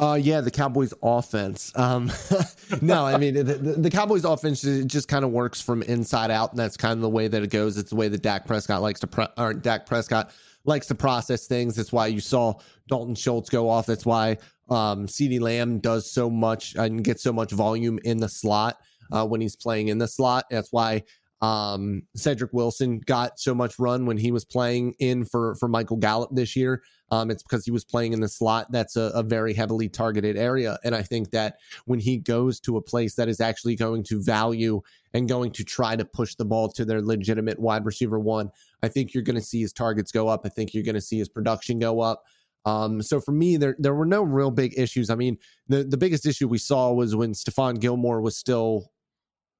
Uh, 0.00 0.18
yeah, 0.20 0.40
the 0.40 0.50
Cowboys 0.50 0.94
offense. 1.02 1.72
Um, 1.76 2.10
no, 2.80 3.04
I 3.04 3.16
mean, 3.16 3.34
the, 3.34 3.42
the, 3.42 3.90
Cowboys 3.90 4.24
offense 4.24 4.62
just 4.62 5.08
kind 5.08 5.24
of 5.24 5.30
works 5.30 5.60
from 5.60 5.82
inside 5.82 6.30
out, 6.30 6.50
and 6.50 6.58
that's 6.58 6.76
kind 6.76 6.94
of 6.94 7.00
the 7.00 7.08
way 7.08 7.28
that 7.28 7.42
it 7.42 7.50
goes. 7.50 7.76
It's 7.76 7.90
the 7.90 7.96
way 7.96 8.08
that 8.08 8.22
Dak 8.22 8.46
Prescott 8.46 8.82
likes 8.82 9.00
to, 9.00 9.06
pre- 9.06 9.26
or 9.36 9.54
Dak 9.54 9.86
Prescott 9.86 10.32
likes 10.64 10.86
to 10.88 10.94
process 10.94 11.46
things. 11.46 11.74
That's 11.74 11.92
why 11.92 12.08
you 12.08 12.20
saw 12.20 12.54
Dalton 12.88 13.14
Schultz 13.14 13.50
go 13.50 13.68
off. 13.68 13.86
That's 13.86 14.06
why 14.06 14.38
um, 14.68 15.06
CeeDee 15.06 15.40
Lamb 15.40 15.80
does 15.80 16.10
so 16.10 16.30
much 16.30 16.74
and 16.76 17.02
gets 17.02 17.22
so 17.22 17.32
much 17.32 17.50
volume 17.52 17.98
in 18.04 18.18
the 18.18 18.28
slot 18.28 18.80
uh, 19.12 19.26
when 19.26 19.40
he's 19.40 19.56
playing 19.56 19.88
in 19.88 19.98
the 19.98 20.08
slot. 20.08 20.44
That's 20.50 20.72
why 20.72 21.02
um, 21.40 22.02
Cedric 22.16 22.52
Wilson 22.52 23.00
got 23.06 23.38
so 23.38 23.54
much 23.54 23.78
run 23.78 24.06
when 24.06 24.18
he 24.18 24.32
was 24.32 24.44
playing 24.44 24.94
in 24.98 25.24
for 25.24 25.54
for 25.56 25.68
Michael 25.68 25.96
Gallup 25.96 26.30
this 26.32 26.56
year. 26.56 26.82
Um, 27.10 27.30
it's 27.30 27.42
because 27.42 27.64
he 27.64 27.70
was 27.70 27.84
playing 27.84 28.12
in 28.12 28.20
the 28.20 28.28
slot. 28.28 28.70
That's 28.70 28.96
a, 28.96 29.12
a, 29.14 29.22
very 29.22 29.54
heavily 29.54 29.88
targeted 29.88 30.36
area, 30.36 30.78
and 30.84 30.94
I 30.94 31.02
think 31.02 31.30
that 31.30 31.56
when 31.86 32.00
he 32.00 32.18
goes 32.18 32.60
to 32.60 32.76
a 32.76 32.82
place 32.82 33.14
that 33.14 33.28
is 33.28 33.40
actually 33.40 33.76
going 33.76 34.02
to 34.04 34.22
value 34.22 34.82
and 35.14 35.28
going 35.28 35.52
to 35.52 35.64
try 35.64 35.96
to 35.96 36.04
push 36.04 36.34
the 36.34 36.44
ball 36.44 36.68
to 36.72 36.84
their 36.84 37.00
legitimate 37.00 37.58
wide 37.58 37.86
receiver 37.86 38.18
one, 38.18 38.50
I 38.82 38.88
think 38.88 39.14
you're 39.14 39.22
going 39.22 39.36
to 39.36 39.42
see 39.42 39.60
his 39.60 39.72
targets 39.72 40.10
go 40.10 40.28
up. 40.28 40.42
I 40.44 40.48
think 40.48 40.74
you're 40.74 40.84
going 40.84 40.96
to 40.96 41.00
see 41.00 41.18
his 41.18 41.28
production 41.28 41.78
go 41.78 42.00
up. 42.00 42.24
Um, 42.64 43.00
so 43.00 43.20
for 43.20 43.32
me, 43.32 43.56
there 43.56 43.76
there 43.78 43.94
were 43.94 44.06
no 44.06 44.22
real 44.22 44.50
big 44.50 44.76
issues. 44.76 45.08
I 45.08 45.14
mean, 45.14 45.38
the 45.68 45.84
the 45.84 45.96
biggest 45.96 46.26
issue 46.26 46.48
we 46.48 46.58
saw 46.58 46.92
was 46.92 47.14
when 47.14 47.32
Stephon 47.32 47.78
Gilmore 47.78 48.20
was 48.20 48.36
still 48.36 48.90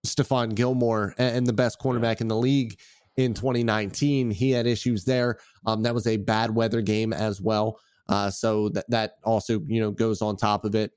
Stephon 0.06 0.54
Gilmore 0.54 1.14
and 1.18 1.46
the 1.46 1.52
best 1.52 1.80
cornerback 1.80 2.20
in 2.20 2.28
the 2.28 2.36
league 2.36 2.78
in 3.16 3.34
2019. 3.34 4.30
He 4.30 4.50
had 4.50 4.66
issues 4.66 5.04
there. 5.04 5.38
Um, 5.66 5.82
that 5.82 5.94
was 5.94 6.06
a 6.06 6.16
bad 6.16 6.54
weather 6.54 6.80
game 6.80 7.12
as 7.12 7.40
well. 7.40 7.80
Uh, 8.08 8.30
so 8.30 8.70
that 8.70 8.88
that 8.88 9.12
also 9.24 9.60
you 9.66 9.80
know 9.80 9.90
goes 9.90 10.22
on 10.22 10.36
top 10.36 10.64
of 10.64 10.74
it. 10.74 10.92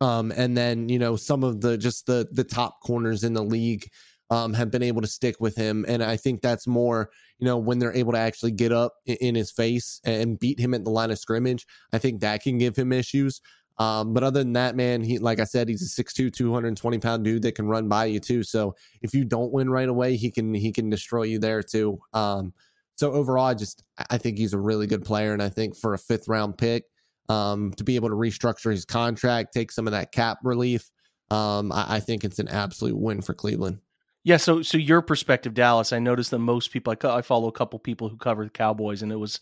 Um, 0.00 0.32
and 0.36 0.56
then 0.56 0.88
you 0.88 0.98
know 0.98 1.16
some 1.16 1.42
of 1.42 1.60
the 1.60 1.76
just 1.76 2.06
the 2.06 2.28
the 2.32 2.44
top 2.44 2.80
corners 2.82 3.24
in 3.24 3.32
the 3.32 3.42
league 3.42 3.88
um, 4.30 4.52
have 4.54 4.70
been 4.70 4.82
able 4.82 5.00
to 5.00 5.08
stick 5.08 5.36
with 5.40 5.56
him, 5.56 5.84
and 5.88 6.02
I 6.02 6.16
think 6.16 6.42
that's 6.42 6.66
more 6.66 7.10
you 7.38 7.46
know 7.46 7.56
when 7.56 7.78
they're 7.78 7.94
able 7.94 8.12
to 8.12 8.18
actually 8.18 8.52
get 8.52 8.70
up 8.70 8.94
in, 9.06 9.16
in 9.16 9.34
his 9.34 9.50
face 9.50 10.00
and 10.04 10.38
beat 10.38 10.60
him 10.60 10.74
at 10.74 10.84
the 10.84 10.90
line 10.90 11.10
of 11.10 11.18
scrimmage. 11.18 11.66
I 11.92 11.98
think 11.98 12.20
that 12.20 12.42
can 12.42 12.58
give 12.58 12.76
him 12.76 12.92
issues. 12.92 13.40
Um, 13.78 14.14
but 14.14 14.22
other 14.22 14.40
than 14.40 14.54
that, 14.54 14.74
man, 14.74 15.02
he 15.02 15.18
like 15.18 15.38
I 15.38 15.44
said, 15.44 15.68
he's 15.68 15.82
a 15.82 16.02
6'2", 16.02 16.32
220 16.32 16.98
pound 16.98 17.24
dude 17.24 17.42
that 17.42 17.54
can 17.54 17.68
run 17.68 17.88
by 17.88 18.06
you 18.06 18.20
too. 18.20 18.42
So 18.42 18.74
if 19.02 19.14
you 19.14 19.24
don't 19.24 19.52
win 19.52 19.68
right 19.68 19.88
away, 19.88 20.16
he 20.16 20.30
can 20.30 20.54
he 20.54 20.72
can 20.72 20.88
destroy 20.88 21.24
you 21.24 21.38
there 21.38 21.62
too. 21.62 21.98
Um, 22.12 22.52
so 22.96 23.12
overall, 23.12 23.46
I 23.46 23.54
just 23.54 23.82
I 24.10 24.18
think 24.18 24.38
he's 24.38 24.54
a 24.54 24.58
really 24.58 24.86
good 24.86 25.04
player, 25.04 25.32
and 25.32 25.42
I 25.42 25.50
think 25.50 25.76
for 25.76 25.94
a 25.94 25.98
fifth 25.98 26.28
round 26.28 26.56
pick, 26.56 26.84
um, 27.28 27.72
to 27.74 27.84
be 27.84 27.96
able 27.96 28.08
to 28.08 28.14
restructure 28.14 28.70
his 28.70 28.86
contract, 28.86 29.52
take 29.52 29.70
some 29.70 29.86
of 29.86 29.92
that 29.92 30.12
cap 30.12 30.38
relief, 30.42 30.90
um, 31.30 31.70
I, 31.72 31.96
I 31.96 32.00
think 32.00 32.24
it's 32.24 32.38
an 32.38 32.48
absolute 32.48 32.96
win 32.96 33.20
for 33.20 33.34
Cleveland. 33.34 33.80
Yeah, 34.24 34.38
so 34.38 34.62
so 34.62 34.78
your 34.78 35.02
perspective, 35.02 35.54
Dallas. 35.54 35.92
I 35.92 35.98
noticed 35.98 36.30
that 36.30 36.38
most 36.38 36.72
people 36.72 36.94
I, 37.00 37.08
I 37.08 37.22
follow 37.22 37.48
a 37.48 37.52
couple 37.52 37.78
people 37.78 38.08
who 38.08 38.16
cover 38.16 38.44
the 38.44 38.50
Cowboys, 38.50 39.02
and 39.02 39.12
it 39.12 39.16
was 39.16 39.40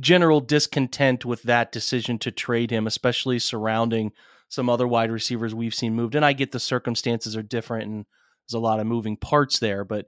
general 0.00 0.40
discontent 0.40 1.24
with 1.24 1.42
that 1.42 1.72
decision 1.72 2.18
to 2.20 2.30
trade 2.30 2.70
him, 2.70 2.86
especially 2.86 3.38
surrounding 3.38 4.12
some 4.48 4.68
other 4.68 4.86
wide 4.86 5.10
receivers 5.10 5.54
we've 5.54 5.74
seen 5.74 5.94
moved. 5.94 6.14
And 6.14 6.24
I 6.24 6.32
get 6.32 6.52
the 6.52 6.60
circumstances 6.60 7.36
are 7.36 7.42
different 7.42 7.88
and 7.88 8.06
there's 8.46 8.58
a 8.58 8.62
lot 8.62 8.80
of 8.80 8.86
moving 8.86 9.16
parts 9.16 9.58
there, 9.58 9.84
but 9.84 10.06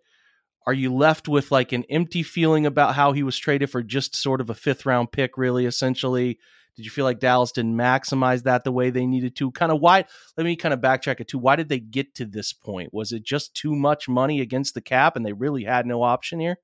are 0.66 0.72
you 0.72 0.94
left 0.94 1.28
with 1.28 1.50
like 1.50 1.72
an 1.72 1.84
empty 1.90 2.22
feeling 2.22 2.66
about 2.66 2.94
how 2.94 3.12
he 3.12 3.22
was 3.22 3.38
traded 3.38 3.70
for 3.70 3.82
just 3.82 4.16
sort 4.16 4.40
of 4.40 4.50
a 4.50 4.54
fifth 4.54 4.86
round 4.86 5.12
pick, 5.12 5.36
really, 5.36 5.66
essentially? 5.66 6.38
Did 6.76 6.84
you 6.84 6.90
feel 6.90 7.04
like 7.04 7.20
Dallas 7.20 7.52
didn't 7.52 7.76
maximize 7.76 8.42
that 8.42 8.64
the 8.64 8.72
way 8.72 8.90
they 8.90 9.06
needed 9.06 9.36
to? 9.36 9.52
Kind 9.52 9.70
of 9.70 9.80
why? 9.80 10.06
Let 10.36 10.44
me 10.44 10.56
kind 10.56 10.74
of 10.74 10.80
backtrack 10.80 11.20
it 11.20 11.28
to 11.28 11.38
why 11.38 11.56
did 11.56 11.68
they 11.68 11.78
get 11.78 12.14
to 12.16 12.24
this 12.24 12.52
point? 12.52 12.92
Was 12.92 13.12
it 13.12 13.24
just 13.24 13.54
too 13.54 13.76
much 13.76 14.08
money 14.08 14.40
against 14.40 14.74
the 14.74 14.80
cap 14.80 15.14
and 15.14 15.24
they 15.24 15.32
really 15.32 15.64
had 15.64 15.86
no 15.86 16.02
option 16.02 16.40
here? 16.40 16.58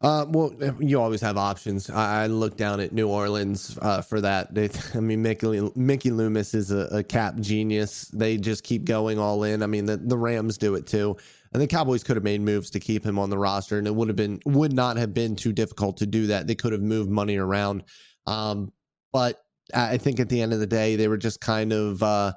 Uh, 0.00 0.24
well, 0.28 0.52
you 0.78 1.00
always 1.00 1.20
have 1.20 1.36
options. 1.36 1.90
I, 1.90 2.24
I 2.24 2.26
look 2.28 2.56
down 2.56 2.78
at 2.78 2.92
New 2.92 3.08
Orleans 3.08 3.76
uh, 3.82 4.00
for 4.00 4.20
that. 4.20 4.54
They, 4.54 4.70
I 4.94 5.00
mean, 5.00 5.22
Mickey, 5.22 5.68
Mickey 5.74 6.10
Loomis 6.10 6.54
is 6.54 6.70
a, 6.70 6.86
a, 6.92 7.02
cap 7.02 7.36
genius. 7.40 8.04
They 8.08 8.36
just 8.36 8.62
keep 8.62 8.84
going 8.84 9.18
all 9.18 9.42
in. 9.42 9.62
I 9.62 9.66
mean, 9.66 9.86
the, 9.86 9.96
the 9.96 10.16
Rams 10.16 10.56
do 10.56 10.76
it 10.76 10.86
too. 10.86 11.16
And 11.52 11.60
the 11.60 11.66
Cowboys 11.66 12.04
could 12.04 12.16
have 12.16 12.24
made 12.24 12.40
moves 12.42 12.70
to 12.70 12.80
keep 12.80 13.04
him 13.04 13.18
on 13.18 13.30
the 13.30 13.38
roster, 13.38 13.78
and 13.78 13.86
it 13.86 13.94
would 13.94 14.08
have 14.08 14.16
been 14.16 14.38
would 14.44 14.72
not 14.72 14.98
have 14.98 15.14
been 15.14 15.34
too 15.34 15.52
difficult 15.52 15.96
to 15.96 16.06
do 16.06 16.26
that. 16.26 16.46
They 16.46 16.54
could 16.54 16.72
have 16.72 16.82
moved 16.82 17.08
money 17.08 17.38
around, 17.38 17.84
um, 18.26 18.70
but 19.14 19.42
I 19.74 19.96
think 19.96 20.20
at 20.20 20.28
the 20.28 20.42
end 20.42 20.52
of 20.52 20.60
the 20.60 20.66
day, 20.66 20.96
they 20.96 21.08
were 21.08 21.16
just 21.16 21.40
kind 21.40 21.72
of 21.72 22.02
uh, 22.02 22.34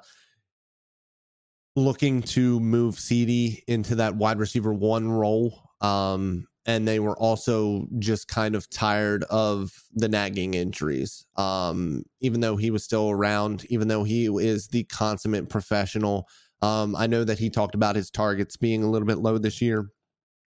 looking 1.76 2.22
to 2.22 2.58
move 2.60 2.96
CeeDee 2.96 3.64
into 3.68 3.96
that 3.96 4.16
wide 4.16 4.38
receiver 4.38 4.72
one 4.72 5.10
role. 5.10 5.62
Um, 5.82 6.46
and 6.66 6.86
they 6.86 7.00
were 7.00 7.16
also 7.18 7.86
just 7.98 8.28
kind 8.28 8.54
of 8.54 8.70
tired 8.70 9.24
of 9.24 9.72
the 9.94 10.08
nagging 10.08 10.54
injuries. 10.54 11.26
Um, 11.36 12.04
even 12.20 12.40
though 12.40 12.56
he 12.56 12.70
was 12.70 12.84
still 12.84 13.10
around, 13.10 13.66
even 13.68 13.88
though 13.88 14.04
he 14.04 14.26
is 14.26 14.68
the 14.68 14.84
consummate 14.84 15.48
professional, 15.48 16.28
um, 16.60 16.94
I 16.94 17.08
know 17.08 17.24
that 17.24 17.38
he 17.38 17.50
talked 17.50 17.74
about 17.74 17.96
his 17.96 18.10
targets 18.10 18.56
being 18.56 18.84
a 18.84 18.90
little 18.90 19.06
bit 19.06 19.18
low 19.18 19.38
this 19.38 19.60
year, 19.60 19.90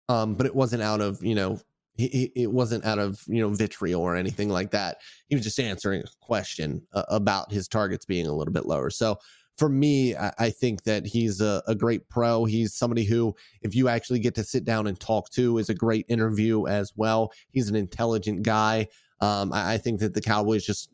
um, 0.08 0.34
but 0.34 0.46
it 0.46 0.54
wasn't 0.54 0.82
out 0.82 1.00
of 1.00 1.22
you 1.22 1.34
know 1.34 1.60
it 1.96 2.50
wasn't 2.50 2.84
out 2.84 2.98
of 2.98 3.22
you 3.26 3.40
know 3.40 3.50
vitriol 3.50 4.02
or 4.02 4.16
anything 4.16 4.48
like 4.48 4.70
that. 4.70 4.98
He 5.28 5.36
was 5.36 5.44
just 5.44 5.60
answering 5.60 6.02
a 6.02 6.24
question 6.24 6.82
uh, 6.92 7.04
about 7.08 7.52
his 7.52 7.68
targets 7.68 8.04
being 8.04 8.26
a 8.26 8.32
little 8.32 8.52
bit 8.52 8.66
lower. 8.66 8.90
So 8.90 9.18
for 9.60 9.68
me, 9.68 10.16
I, 10.16 10.32
I 10.38 10.50
think 10.50 10.84
that 10.84 11.04
he's 11.04 11.42
a, 11.42 11.62
a, 11.68 11.74
great 11.74 12.08
pro. 12.08 12.46
He's 12.46 12.74
somebody 12.74 13.04
who, 13.04 13.36
if 13.60 13.74
you 13.74 13.88
actually 13.88 14.18
get 14.18 14.34
to 14.36 14.42
sit 14.42 14.64
down 14.64 14.86
and 14.86 14.98
talk 14.98 15.28
to, 15.32 15.58
is 15.58 15.68
a 15.68 15.74
great 15.74 16.06
interview 16.08 16.66
as 16.66 16.94
well. 16.96 17.30
He's 17.50 17.68
an 17.68 17.76
intelligent 17.76 18.42
guy. 18.42 18.88
Um, 19.20 19.52
I, 19.52 19.74
I 19.74 19.76
think 19.76 20.00
that 20.00 20.14
the 20.14 20.22
Cowboys 20.22 20.64
just 20.64 20.88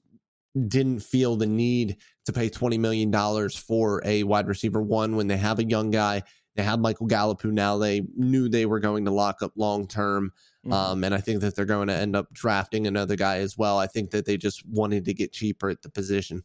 didn't 0.66 0.98
feel 0.98 1.36
the 1.36 1.46
need 1.46 1.98
to 2.24 2.32
pay 2.32 2.50
$20 2.50 2.76
million 2.80 3.48
for 3.50 4.02
a 4.04 4.24
wide 4.24 4.48
receiver 4.48 4.82
one 4.82 5.14
when 5.14 5.28
they 5.28 5.36
have 5.36 5.60
a 5.60 5.64
young 5.64 5.92
guy. 5.92 6.24
They 6.56 6.64
have 6.64 6.80
Michael 6.80 7.06
Gallup, 7.06 7.40
who 7.42 7.52
now 7.52 7.78
they 7.78 8.02
knew 8.16 8.48
they 8.48 8.66
were 8.66 8.80
going 8.80 9.04
to 9.04 9.12
lock 9.12 9.42
up 9.42 9.52
long 9.54 9.86
term. 9.86 10.32
Mm-hmm. 10.64 10.72
Um, 10.72 11.04
and 11.04 11.14
I 11.14 11.20
think 11.20 11.40
that 11.42 11.54
they're 11.54 11.66
going 11.66 11.86
to 11.86 11.94
end 11.94 12.16
up 12.16 12.32
drafting 12.32 12.88
another 12.88 13.14
guy 13.14 13.36
as 13.36 13.56
well. 13.56 13.78
I 13.78 13.86
think 13.86 14.10
that 14.10 14.26
they 14.26 14.36
just 14.36 14.66
wanted 14.66 15.04
to 15.04 15.14
get 15.14 15.32
cheaper 15.32 15.70
at 15.70 15.82
the 15.82 15.88
position. 15.88 16.42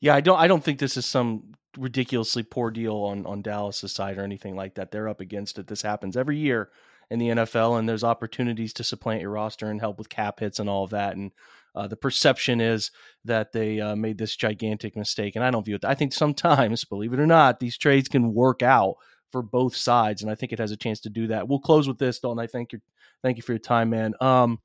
Yeah, 0.00 0.14
I 0.14 0.20
don't. 0.20 0.38
I 0.38 0.46
don't 0.46 0.62
think 0.62 0.78
this 0.78 0.96
is 0.96 1.06
some 1.06 1.54
ridiculously 1.76 2.42
poor 2.42 2.70
deal 2.70 2.96
on 2.96 3.26
on 3.26 3.42
Dallas's 3.42 3.92
side 3.92 4.18
or 4.18 4.22
anything 4.24 4.56
like 4.56 4.74
that. 4.74 4.90
They're 4.90 5.08
up 5.08 5.20
against 5.20 5.58
it. 5.58 5.66
This 5.66 5.82
happens 5.82 6.16
every 6.16 6.38
year 6.38 6.70
in 7.10 7.18
the 7.18 7.28
NFL, 7.28 7.78
and 7.78 7.88
there's 7.88 8.04
opportunities 8.04 8.72
to 8.74 8.84
supplant 8.84 9.20
your 9.20 9.30
roster 9.30 9.70
and 9.70 9.80
help 9.80 9.98
with 9.98 10.08
cap 10.08 10.40
hits 10.40 10.58
and 10.58 10.68
all 10.68 10.84
of 10.84 10.90
that. 10.90 11.16
And 11.16 11.32
uh, 11.74 11.86
the 11.86 11.96
perception 11.96 12.60
is 12.60 12.90
that 13.24 13.52
they 13.52 13.80
uh, 13.80 13.96
made 13.96 14.18
this 14.18 14.36
gigantic 14.36 14.96
mistake, 14.96 15.36
and 15.36 15.44
I 15.44 15.50
don't 15.50 15.64
view 15.64 15.74
it. 15.74 15.84
I 15.84 15.94
think 15.94 16.12
sometimes, 16.12 16.84
believe 16.84 17.12
it 17.12 17.20
or 17.20 17.26
not, 17.26 17.60
these 17.60 17.76
trades 17.78 18.08
can 18.08 18.32
work 18.32 18.62
out 18.62 18.96
for 19.32 19.42
both 19.42 19.74
sides, 19.74 20.22
and 20.22 20.30
I 20.30 20.34
think 20.34 20.52
it 20.52 20.60
has 20.60 20.70
a 20.70 20.76
chance 20.76 21.00
to 21.00 21.10
do 21.10 21.26
that. 21.28 21.48
We'll 21.48 21.58
close 21.58 21.88
with 21.88 21.98
this, 21.98 22.20
Dalton. 22.20 22.42
I 22.42 22.46
thank 22.46 22.72
you, 22.72 22.80
thank 23.22 23.36
you 23.36 23.42
for 23.42 23.52
your 23.52 23.58
time, 23.58 23.90
man. 23.90 24.14
Um, 24.20 24.60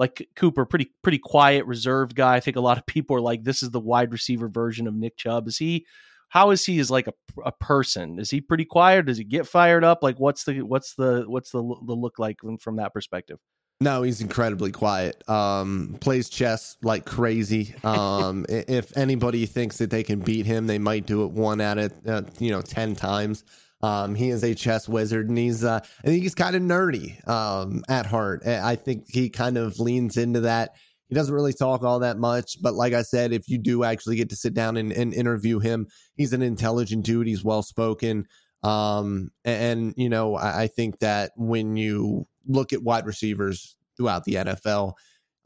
like 0.00 0.26
Cooper, 0.34 0.64
pretty 0.64 0.90
pretty 1.02 1.18
quiet, 1.18 1.66
reserved 1.66 2.16
guy. 2.16 2.34
I 2.34 2.40
think 2.40 2.56
a 2.56 2.60
lot 2.60 2.78
of 2.78 2.86
people 2.86 3.14
are 3.16 3.20
like, 3.20 3.44
this 3.44 3.62
is 3.62 3.70
the 3.70 3.78
wide 3.78 4.10
receiver 4.12 4.48
version 4.48 4.88
of 4.88 4.94
Nick 4.94 5.18
Chubb. 5.18 5.46
Is 5.46 5.58
he? 5.58 5.86
How 6.30 6.50
is 6.50 6.64
he 6.64 6.78
as 6.78 6.90
like 6.90 7.06
a, 7.06 7.12
a 7.44 7.52
person? 7.52 8.18
Is 8.18 8.30
he 8.30 8.40
pretty 8.40 8.64
quiet? 8.64 9.06
Does 9.06 9.18
he 9.18 9.24
get 9.24 9.46
fired 9.46 9.84
up? 9.84 10.02
Like, 10.02 10.18
what's 10.18 10.44
the 10.44 10.62
what's 10.62 10.94
the 10.94 11.24
what's 11.28 11.50
the 11.50 11.58
the 11.58 11.94
look 11.94 12.18
like 12.18 12.38
from 12.60 12.76
that 12.76 12.94
perspective? 12.94 13.38
No, 13.82 14.02
he's 14.02 14.22
incredibly 14.22 14.72
quiet. 14.72 15.28
Um, 15.28 15.98
plays 16.00 16.30
chess 16.30 16.78
like 16.82 17.04
crazy. 17.04 17.74
Um, 17.84 18.46
if 18.48 18.96
anybody 18.96 19.44
thinks 19.44 19.76
that 19.78 19.90
they 19.90 20.02
can 20.02 20.20
beat 20.20 20.46
him, 20.46 20.66
they 20.66 20.78
might 20.78 21.04
do 21.04 21.24
it 21.24 21.30
one 21.30 21.60
at 21.60 21.76
it, 21.76 21.92
uh, 22.06 22.22
you 22.38 22.50
know, 22.50 22.62
ten 22.62 22.94
times. 22.94 23.44
Um, 23.82 24.14
he 24.14 24.30
is 24.30 24.44
a 24.44 24.54
chess 24.54 24.88
wizard, 24.88 25.28
and 25.28 25.38
he's 25.38 25.64
uh, 25.64 25.80
I 25.82 26.06
think 26.06 26.22
he's 26.22 26.34
kind 26.34 26.54
of 26.54 26.62
nerdy 26.62 27.26
um, 27.28 27.82
at 27.88 28.06
heart. 28.06 28.46
I 28.46 28.76
think 28.76 29.06
he 29.08 29.30
kind 29.30 29.56
of 29.56 29.80
leans 29.80 30.16
into 30.16 30.40
that. 30.40 30.76
He 31.08 31.14
doesn't 31.14 31.34
really 31.34 31.54
talk 31.54 31.82
all 31.82 32.00
that 32.00 32.18
much, 32.18 32.60
but 32.62 32.74
like 32.74 32.92
I 32.92 33.02
said, 33.02 33.32
if 33.32 33.48
you 33.48 33.58
do 33.58 33.82
actually 33.82 34.16
get 34.16 34.28
to 34.30 34.36
sit 34.36 34.54
down 34.54 34.76
and, 34.76 34.92
and 34.92 35.12
interview 35.12 35.58
him, 35.58 35.88
he's 36.16 36.32
an 36.32 36.42
intelligent 36.42 37.04
dude. 37.04 37.26
He's 37.26 37.42
well 37.42 37.62
spoken, 37.62 38.26
um, 38.62 39.30
and 39.44 39.94
you 39.96 40.08
know 40.08 40.36
I, 40.36 40.62
I 40.62 40.66
think 40.66 40.98
that 41.00 41.32
when 41.36 41.76
you 41.76 42.26
look 42.46 42.72
at 42.72 42.82
wide 42.82 43.06
receivers 43.06 43.76
throughout 43.96 44.24
the 44.24 44.34
NFL, 44.34 44.92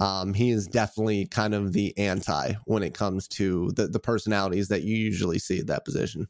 um, 0.01 0.35
he 0.35 0.51
is 0.51 0.67
definitely 0.67 1.27
kind 1.27 1.55
of 1.55 1.73
the 1.73 1.97
anti 1.97 2.55
when 2.67 2.83
it 2.83 2.95
comes 2.95 3.29
to 3.29 3.71
the, 3.77 3.87
the 3.87 4.01
personalities 4.01 4.69
that 4.69 4.83
you 4.83 4.97
usually 4.97 5.39
see 5.39 5.61
at 5.61 5.69
that 5.69 5.85
position. 5.85 6.27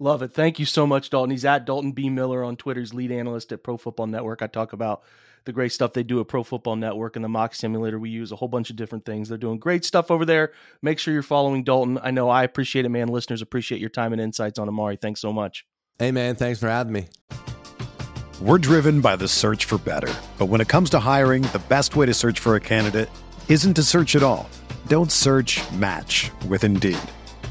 Love 0.00 0.22
it. 0.22 0.32
Thank 0.32 0.58
you 0.58 0.64
so 0.64 0.86
much, 0.86 1.10
Dalton. 1.10 1.30
He's 1.30 1.44
at 1.44 1.64
Dalton 1.64 1.92
B. 1.92 2.08
Miller 2.08 2.44
on 2.44 2.56
Twitter's 2.56 2.94
lead 2.94 3.10
analyst 3.10 3.50
at 3.50 3.64
Pro 3.64 3.76
Football 3.76 4.06
Network. 4.06 4.42
I 4.42 4.46
talk 4.46 4.72
about 4.72 5.02
the 5.44 5.52
great 5.52 5.72
stuff 5.72 5.92
they 5.92 6.02
do 6.02 6.20
at 6.20 6.28
Pro 6.28 6.44
Football 6.44 6.76
Network 6.76 7.16
and 7.16 7.24
the 7.24 7.28
mock 7.28 7.54
simulator. 7.54 7.98
We 7.98 8.10
use 8.10 8.30
a 8.30 8.36
whole 8.36 8.48
bunch 8.48 8.70
of 8.70 8.76
different 8.76 9.04
things. 9.04 9.28
They're 9.28 9.38
doing 9.38 9.58
great 9.58 9.84
stuff 9.84 10.10
over 10.10 10.24
there. 10.24 10.52
Make 10.82 10.98
sure 10.98 11.12
you're 11.12 11.22
following 11.22 11.64
Dalton. 11.64 11.98
I 12.02 12.12
know 12.12 12.28
I 12.28 12.44
appreciate 12.44 12.84
it, 12.84 12.90
man. 12.90 13.08
Listeners 13.08 13.42
appreciate 13.42 13.80
your 13.80 13.90
time 13.90 14.12
and 14.12 14.20
insights 14.20 14.58
on 14.58 14.68
Amari. 14.68 14.96
Thanks 14.96 15.20
so 15.20 15.32
much. 15.32 15.66
Hey, 15.98 16.12
man. 16.12 16.36
Thanks 16.36 16.60
for 16.60 16.68
having 16.68 16.92
me. 16.92 17.08
We're 18.40 18.58
driven 18.58 19.00
by 19.00 19.16
the 19.16 19.26
search 19.26 19.64
for 19.64 19.78
better. 19.78 20.14
But 20.38 20.46
when 20.46 20.60
it 20.60 20.68
comes 20.68 20.90
to 20.90 21.00
hiring, 21.00 21.42
the 21.42 21.62
best 21.68 21.96
way 21.96 22.06
to 22.06 22.14
search 22.14 22.38
for 22.38 22.54
a 22.54 22.60
candidate 22.60 23.10
isn't 23.48 23.74
to 23.74 23.82
search 23.82 24.14
at 24.14 24.22
all. 24.22 24.48
Don't 24.86 25.10
search 25.10 25.60
match 25.72 26.30
with 26.46 26.62
Indeed. 26.62 26.98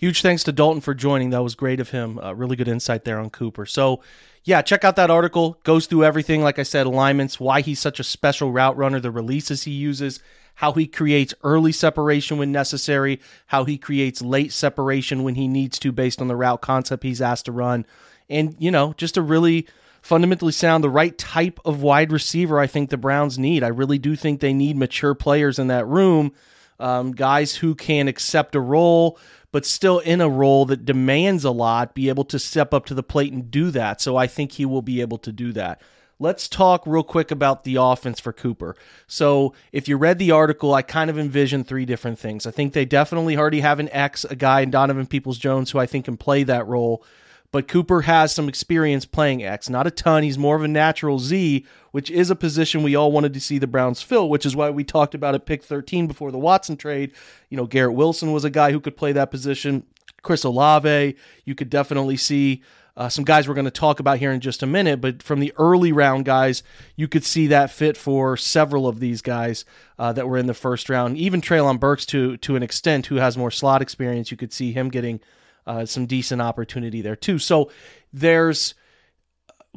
Huge 0.00 0.22
thanks 0.22 0.44
to 0.44 0.52
Dalton 0.52 0.80
for 0.80 0.94
joining. 0.94 1.28
That 1.28 1.42
was 1.42 1.54
great 1.54 1.78
of 1.78 1.90
him. 1.90 2.18
Uh, 2.18 2.32
really 2.32 2.56
good 2.56 2.68
insight 2.68 3.04
there 3.04 3.18
on 3.18 3.28
Cooper. 3.28 3.66
So, 3.66 4.00
yeah, 4.44 4.62
check 4.62 4.82
out 4.82 4.96
that 4.96 5.10
article. 5.10 5.60
Goes 5.62 5.84
through 5.84 6.04
everything. 6.04 6.42
Like 6.42 6.58
I 6.58 6.62
said, 6.62 6.86
alignments, 6.86 7.38
why 7.38 7.60
he's 7.60 7.80
such 7.80 8.00
a 8.00 8.02
special 8.02 8.50
route 8.50 8.78
runner, 8.78 8.98
the 8.98 9.10
releases 9.10 9.64
he 9.64 9.72
uses, 9.72 10.18
how 10.54 10.72
he 10.72 10.86
creates 10.86 11.34
early 11.44 11.70
separation 11.70 12.38
when 12.38 12.50
necessary, 12.50 13.20
how 13.48 13.64
he 13.64 13.76
creates 13.76 14.22
late 14.22 14.54
separation 14.54 15.22
when 15.22 15.34
he 15.34 15.46
needs 15.46 15.78
to 15.80 15.92
based 15.92 16.22
on 16.22 16.28
the 16.28 16.36
route 16.36 16.62
concept 16.62 17.02
he's 17.02 17.20
asked 17.20 17.44
to 17.44 17.52
run. 17.52 17.84
And, 18.30 18.56
you 18.58 18.70
know, 18.70 18.94
just 18.96 19.18
a 19.18 19.22
really 19.22 19.68
fundamentally 20.00 20.52
sound, 20.52 20.82
the 20.82 20.88
right 20.88 21.18
type 21.18 21.60
of 21.62 21.82
wide 21.82 22.10
receiver 22.10 22.58
I 22.58 22.66
think 22.66 22.88
the 22.88 22.96
Browns 22.96 23.38
need. 23.38 23.62
I 23.62 23.68
really 23.68 23.98
do 23.98 24.16
think 24.16 24.40
they 24.40 24.54
need 24.54 24.78
mature 24.78 25.14
players 25.14 25.58
in 25.58 25.66
that 25.66 25.86
room, 25.86 26.32
um, 26.80 27.12
guys 27.12 27.56
who 27.56 27.74
can 27.74 28.08
accept 28.08 28.54
a 28.54 28.60
role, 28.60 29.18
but 29.52 29.66
still 29.66 29.98
in 30.00 30.20
a 30.20 30.28
role 30.28 30.64
that 30.66 30.84
demands 30.84 31.44
a 31.44 31.50
lot, 31.50 31.94
be 31.94 32.08
able 32.08 32.24
to 32.24 32.38
step 32.38 32.72
up 32.72 32.86
to 32.86 32.94
the 32.94 33.02
plate 33.02 33.32
and 33.32 33.50
do 33.50 33.70
that. 33.70 34.00
So 34.00 34.16
I 34.16 34.26
think 34.26 34.52
he 34.52 34.66
will 34.66 34.82
be 34.82 35.00
able 35.00 35.18
to 35.18 35.32
do 35.32 35.52
that. 35.52 35.80
Let's 36.22 36.48
talk 36.48 36.82
real 36.86 37.02
quick 37.02 37.30
about 37.30 37.64
the 37.64 37.76
offense 37.76 38.20
for 38.20 38.34
Cooper. 38.34 38.76
So, 39.06 39.54
if 39.72 39.88
you 39.88 39.96
read 39.96 40.18
the 40.18 40.32
article, 40.32 40.74
I 40.74 40.82
kind 40.82 41.08
of 41.08 41.18
envision 41.18 41.64
three 41.64 41.86
different 41.86 42.18
things. 42.18 42.46
I 42.46 42.50
think 42.50 42.74
they 42.74 42.84
definitely 42.84 43.38
already 43.38 43.60
have 43.60 43.80
an 43.80 43.88
X, 43.90 44.26
a 44.26 44.36
guy 44.36 44.60
in 44.60 44.70
Donovan 44.70 45.06
Peoples 45.06 45.38
Jones, 45.38 45.70
who 45.70 45.78
I 45.78 45.86
think 45.86 46.04
can 46.04 46.18
play 46.18 46.42
that 46.42 46.66
role 46.66 47.02
but 47.52 47.68
Cooper 47.68 48.02
has 48.02 48.32
some 48.32 48.48
experience 48.48 49.04
playing 49.04 49.42
X. 49.42 49.68
Not 49.68 49.86
a 49.86 49.90
ton. 49.90 50.22
He's 50.22 50.38
more 50.38 50.56
of 50.56 50.62
a 50.62 50.68
natural 50.68 51.18
Z, 51.18 51.66
which 51.90 52.10
is 52.10 52.30
a 52.30 52.36
position 52.36 52.82
we 52.82 52.94
all 52.94 53.10
wanted 53.10 53.34
to 53.34 53.40
see 53.40 53.58
the 53.58 53.66
Browns 53.66 54.02
fill, 54.02 54.28
which 54.28 54.46
is 54.46 54.54
why 54.54 54.70
we 54.70 54.84
talked 54.84 55.14
about 55.14 55.34
at 55.34 55.46
pick 55.46 55.62
13 55.64 56.06
before 56.06 56.30
the 56.30 56.38
Watson 56.38 56.76
trade. 56.76 57.12
You 57.48 57.56
know, 57.56 57.66
Garrett 57.66 57.94
Wilson 57.94 58.32
was 58.32 58.44
a 58.44 58.50
guy 58.50 58.70
who 58.70 58.80
could 58.80 58.96
play 58.96 59.12
that 59.12 59.30
position. 59.30 59.84
Chris 60.22 60.44
Olave, 60.44 61.16
you 61.44 61.54
could 61.54 61.70
definitely 61.70 62.16
see 62.16 62.62
uh, 62.96 63.08
some 63.08 63.24
guys 63.24 63.48
we're 63.48 63.54
going 63.54 63.64
to 63.64 63.70
talk 63.70 63.98
about 63.98 64.18
here 64.18 64.30
in 64.30 64.40
just 64.40 64.62
a 64.62 64.66
minute, 64.66 65.00
but 65.00 65.22
from 65.22 65.40
the 65.40 65.52
early 65.56 65.90
round 65.90 66.24
guys, 66.24 66.62
you 66.96 67.08
could 67.08 67.24
see 67.24 67.46
that 67.46 67.70
fit 67.70 67.96
for 67.96 68.36
several 68.36 68.86
of 68.86 69.00
these 69.00 69.22
guys 69.22 69.64
uh, 69.98 70.12
that 70.12 70.28
were 70.28 70.36
in 70.36 70.46
the 70.46 70.54
first 70.54 70.90
round. 70.90 71.16
Even 71.16 71.40
Treylon 71.40 71.80
Burks, 71.80 72.04
to 72.06 72.36
to 72.38 72.56
an 72.56 72.62
extent, 72.62 73.06
who 73.06 73.16
has 73.16 73.38
more 73.38 73.50
slot 73.50 73.80
experience, 73.80 74.30
you 74.30 74.36
could 74.36 74.52
see 74.52 74.72
him 74.72 74.90
getting 74.90 75.20
uh, 75.66 75.84
some 75.86 76.06
decent 76.06 76.42
opportunity 76.42 77.02
there 77.02 77.16
too. 77.16 77.38
So 77.38 77.70
there's 78.12 78.74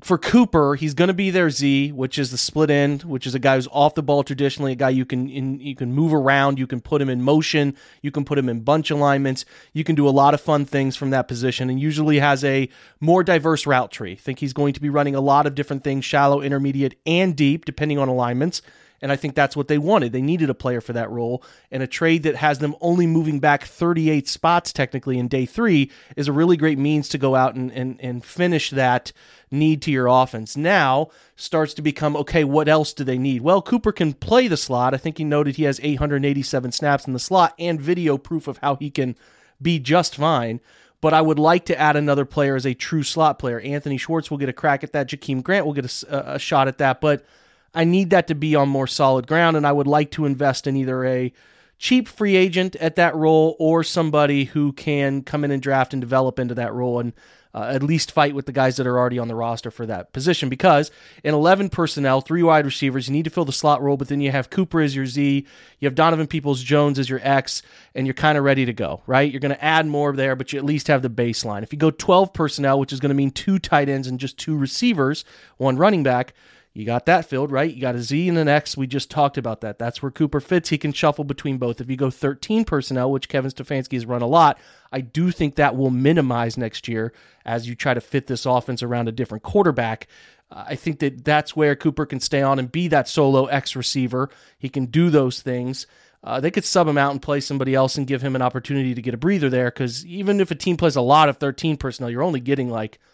for 0.01 0.17
Cooper, 0.17 0.75
he's 0.75 0.95
going 0.95 1.09
to 1.09 1.13
be 1.13 1.29
their 1.29 1.49
Z, 1.49 1.91
which 1.91 2.17
is 2.17 2.31
the 2.31 2.37
split 2.37 2.71
end, 2.71 3.03
which 3.03 3.27
is 3.27 3.35
a 3.35 3.39
guy 3.39 3.55
who's 3.55 3.67
off 3.67 3.93
the 3.93 4.01
ball 4.01 4.23
traditionally, 4.23 4.71
a 4.71 4.75
guy 4.75 4.89
you 4.89 5.05
can 5.05 5.29
in, 5.29 5.59
you 5.59 5.75
can 5.75 5.93
move 5.93 6.13
around, 6.13 6.57
you 6.57 6.65
can 6.65 6.81
put 6.81 7.01
him 7.01 7.09
in 7.09 7.21
motion, 7.21 7.75
you 8.01 8.09
can 8.09 8.25
put 8.25 8.37
him 8.37 8.49
in 8.49 8.61
bunch 8.61 8.89
alignments, 8.89 9.45
you 9.71 9.83
can 9.83 9.95
do 9.95 10.07
a 10.07 10.11
lot 10.11 10.33
of 10.33 10.41
fun 10.41 10.65
things 10.65 10.95
from 10.95 11.11
that 11.11 11.27
position, 11.27 11.69
and 11.69 11.79
usually 11.79 12.19
has 12.19 12.43
a 12.43 12.69
more 12.99 13.23
diverse 13.23 13.67
route 13.67 13.91
tree. 13.91 14.13
I 14.13 14.15
think 14.15 14.39
he's 14.39 14.53
going 14.53 14.73
to 14.73 14.81
be 14.81 14.89
running 14.89 15.15
a 15.15 15.21
lot 15.21 15.45
of 15.45 15.55
different 15.55 15.83
things, 15.83 16.03
shallow, 16.03 16.41
intermediate, 16.41 16.99
and 17.05 17.35
deep, 17.35 17.65
depending 17.65 17.99
on 17.99 18.07
alignments. 18.07 18.61
And 19.03 19.11
I 19.11 19.17
think 19.17 19.35
that's 19.35 19.57
what 19.57 19.67
they 19.67 19.77
wanted. 19.77 20.13
They 20.13 20.21
needed 20.21 20.49
a 20.49 20.53
player 20.53 20.79
for 20.79 20.93
that 20.93 21.09
role. 21.09 21.43
And 21.69 21.83
a 21.83 21.87
trade 21.87 22.23
that 22.23 22.37
has 22.37 22.59
them 22.59 22.73
only 22.79 23.05
moving 23.05 23.41
back 23.41 23.65
38 23.65 24.29
spots 24.29 24.71
technically 24.71 25.19
in 25.19 25.27
day 25.27 25.45
three 25.45 25.91
is 26.15 26.29
a 26.29 26.31
really 26.31 26.55
great 26.55 26.79
means 26.79 27.09
to 27.09 27.17
go 27.17 27.35
out 27.35 27.53
and, 27.53 27.69
and, 27.73 27.99
and 27.99 28.23
finish 28.23 28.69
that 28.69 29.11
need 29.51 29.81
to 29.81 29.91
your 29.91 30.07
offense. 30.07 30.55
Now 30.55 31.09
starts 31.35 31.73
to 31.73 31.81
become 31.81 32.15
okay, 32.15 32.45
what 32.45 32.69
else 32.69 32.93
do 32.93 33.03
they 33.03 33.17
need? 33.17 33.41
Well, 33.41 33.61
Cooper 33.61 33.91
can 33.91 34.13
play 34.13 34.47
the 34.47 34.55
slot. 34.55 34.93
I 34.93 34.97
think 34.97 35.17
he 35.17 35.25
noted 35.25 35.57
he 35.57 35.63
has 35.63 35.81
887 35.83 36.71
snaps 36.71 37.05
in 37.05 37.11
the 37.11 37.19
slot 37.19 37.53
and 37.59 37.81
video 37.81 38.17
proof 38.17 38.47
of 38.47 38.59
how 38.59 38.77
he 38.77 38.89
can 38.89 39.17
be 39.61 39.79
just 39.79 40.15
fine 40.15 40.61
but 41.03 41.13
I 41.13 41.21
would 41.21 41.37
like 41.37 41.65
to 41.65 41.77
add 41.77 41.97
another 41.97 42.23
player 42.23 42.55
as 42.55 42.65
a 42.65 42.73
true 42.73 43.03
slot 43.03 43.37
player. 43.37 43.59
Anthony 43.59 43.97
Schwartz 43.97 44.31
will 44.31 44.37
get 44.37 44.47
a 44.47 44.53
crack 44.53 44.85
at 44.85 44.93
that. 44.93 45.09
Jakeem 45.09 45.43
Grant 45.43 45.65
will 45.65 45.73
get 45.73 46.03
a, 46.03 46.35
a, 46.35 46.39
shot 46.39 46.69
at 46.69 46.77
that. 46.77 47.01
But 47.01 47.25
I 47.73 47.83
need 47.83 48.11
that 48.11 48.27
to 48.27 48.35
be 48.35 48.55
on 48.55 48.69
more 48.69 48.87
solid 48.87 49.27
ground, 49.27 49.57
and 49.57 49.65
I 49.65 49.71
would 49.71 49.87
like 49.87 50.11
to 50.11 50.25
invest 50.25 50.67
in 50.67 50.75
either 50.75 51.05
a 51.05 51.33
cheap 51.77 52.07
free 52.07 52.35
agent 52.35 52.75
at 52.77 52.95
that 52.95 53.15
role 53.15 53.55
or 53.59 53.83
somebody 53.83 54.45
who 54.45 54.71
can 54.73 55.21
come 55.23 55.43
in 55.43 55.51
and 55.51 55.61
draft 55.61 55.93
and 55.93 56.01
develop 56.01 56.39
into 56.39 56.55
that 56.55 56.73
role 56.73 56.99
and 56.99 57.13
uh, 57.55 57.69
at 57.73 57.83
least 57.83 58.11
fight 58.11 58.33
with 58.33 58.45
the 58.45 58.51
guys 58.51 58.77
that 58.77 58.87
are 58.87 58.97
already 58.97 59.19
on 59.19 59.27
the 59.27 59.35
roster 59.35 59.69
for 59.69 59.85
that 59.85 60.11
position. 60.11 60.49
Because 60.49 60.89
in 61.23 61.33
11 61.33 61.69
personnel, 61.69 62.21
three 62.21 62.41
wide 62.41 62.65
receivers, 62.65 63.07
you 63.07 63.13
need 63.13 63.25
to 63.25 63.29
fill 63.29 63.45
the 63.45 63.51
slot 63.51 63.81
role, 63.81 63.97
but 63.97 64.07
then 64.07 64.21
you 64.21 64.31
have 64.31 64.49
Cooper 64.49 64.81
as 64.81 64.95
your 64.95 65.05
Z, 65.05 65.45
you 65.79 65.85
have 65.85 65.93
Donovan 65.93 66.27
Peoples 66.27 66.63
Jones 66.63 66.97
as 66.97 67.09
your 67.09 67.19
X, 67.21 67.61
and 67.93 68.07
you're 68.07 68.15
kind 68.15 68.37
of 68.37 68.43
ready 68.43 68.65
to 68.65 68.73
go, 68.73 69.03
right? 69.05 69.29
You're 69.29 69.39
going 69.39 69.53
to 69.53 69.63
add 69.63 69.85
more 69.85 70.13
there, 70.13 70.35
but 70.35 70.51
you 70.51 70.59
at 70.59 70.65
least 70.65 70.87
have 70.87 71.03
the 71.03 71.09
baseline. 71.09 71.63
If 71.63 71.71
you 71.71 71.79
go 71.79 71.91
12 71.91 72.33
personnel, 72.33 72.79
which 72.79 72.93
is 72.93 72.99
going 72.99 73.09
to 73.09 73.15
mean 73.15 73.31
two 73.31 73.59
tight 73.59 73.87
ends 73.87 74.07
and 74.07 74.19
just 74.19 74.39
two 74.39 74.57
receivers, 74.57 75.23
one 75.57 75.77
running 75.77 76.01
back, 76.01 76.33
you 76.73 76.85
got 76.85 77.05
that 77.05 77.25
filled, 77.25 77.51
right? 77.51 77.71
You 77.71 77.79
got 77.79 77.93
a 77.93 78.01
Z 78.01 78.27
and 78.27 78.37
an 78.37 78.47
X. 78.47 78.75
We 78.75 78.87
just 78.87 79.11
talked 79.11 79.37
about 79.37 79.61
that. 79.61 79.77
That's 79.77 80.01
where 80.01 80.09
Cooper 80.11 80.39
fits. 80.39 80.69
He 80.69 80.79
can 80.79 80.91
shuffle 80.91 81.23
between 81.23 81.59
both. 81.59 81.79
If 81.79 81.87
you 81.87 81.95
go 81.95 82.09
13 82.09 82.65
personnel, 82.65 83.11
which 83.11 83.29
Kevin 83.29 83.51
Stefanski 83.51 83.93
has 83.93 84.07
run 84.07 84.23
a 84.23 84.27
lot, 84.27 84.59
I 84.91 85.01
do 85.01 85.29
think 85.29 85.55
that 85.55 85.75
will 85.75 85.91
minimize 85.91 86.57
next 86.57 86.87
year 86.87 87.13
as 87.45 87.67
you 87.67 87.75
try 87.75 87.93
to 87.93 88.01
fit 88.01 88.25
this 88.25 88.47
offense 88.47 88.81
around 88.81 89.07
a 89.07 89.11
different 89.11 89.43
quarterback. 89.43 90.07
Uh, 90.49 90.65
I 90.69 90.75
think 90.75 90.97
that 90.99 91.23
that's 91.23 91.55
where 91.55 91.75
Cooper 91.75 92.07
can 92.07 92.19
stay 92.19 92.41
on 92.41 92.57
and 92.57 92.71
be 92.71 92.87
that 92.87 93.07
solo 93.07 93.45
X 93.45 93.75
receiver. 93.75 94.31
He 94.57 94.67
can 94.67 94.87
do 94.87 95.11
those 95.11 95.43
things. 95.43 95.85
Uh, 96.23 96.39
they 96.39 96.49
could 96.49 96.65
sub 96.65 96.87
him 96.87 96.97
out 96.97 97.11
and 97.11 97.21
play 97.21 97.39
somebody 97.39 97.75
else 97.75 97.97
and 97.97 98.07
give 98.07 98.23
him 98.23 98.35
an 98.35 98.41
opportunity 98.41 98.95
to 98.95 99.01
get 99.01 99.13
a 99.13 99.17
breather 99.17 99.49
there 99.49 99.69
because 99.69 100.03
even 100.07 100.39
if 100.39 100.49
a 100.49 100.55
team 100.55 100.77
plays 100.77 100.95
a 100.95 101.01
lot 101.01 101.29
of 101.29 101.37
13 101.37 101.77
personnel, 101.77 102.09
you're 102.09 102.23
only 102.23 102.39
getting 102.39 102.71
like– 102.71 102.97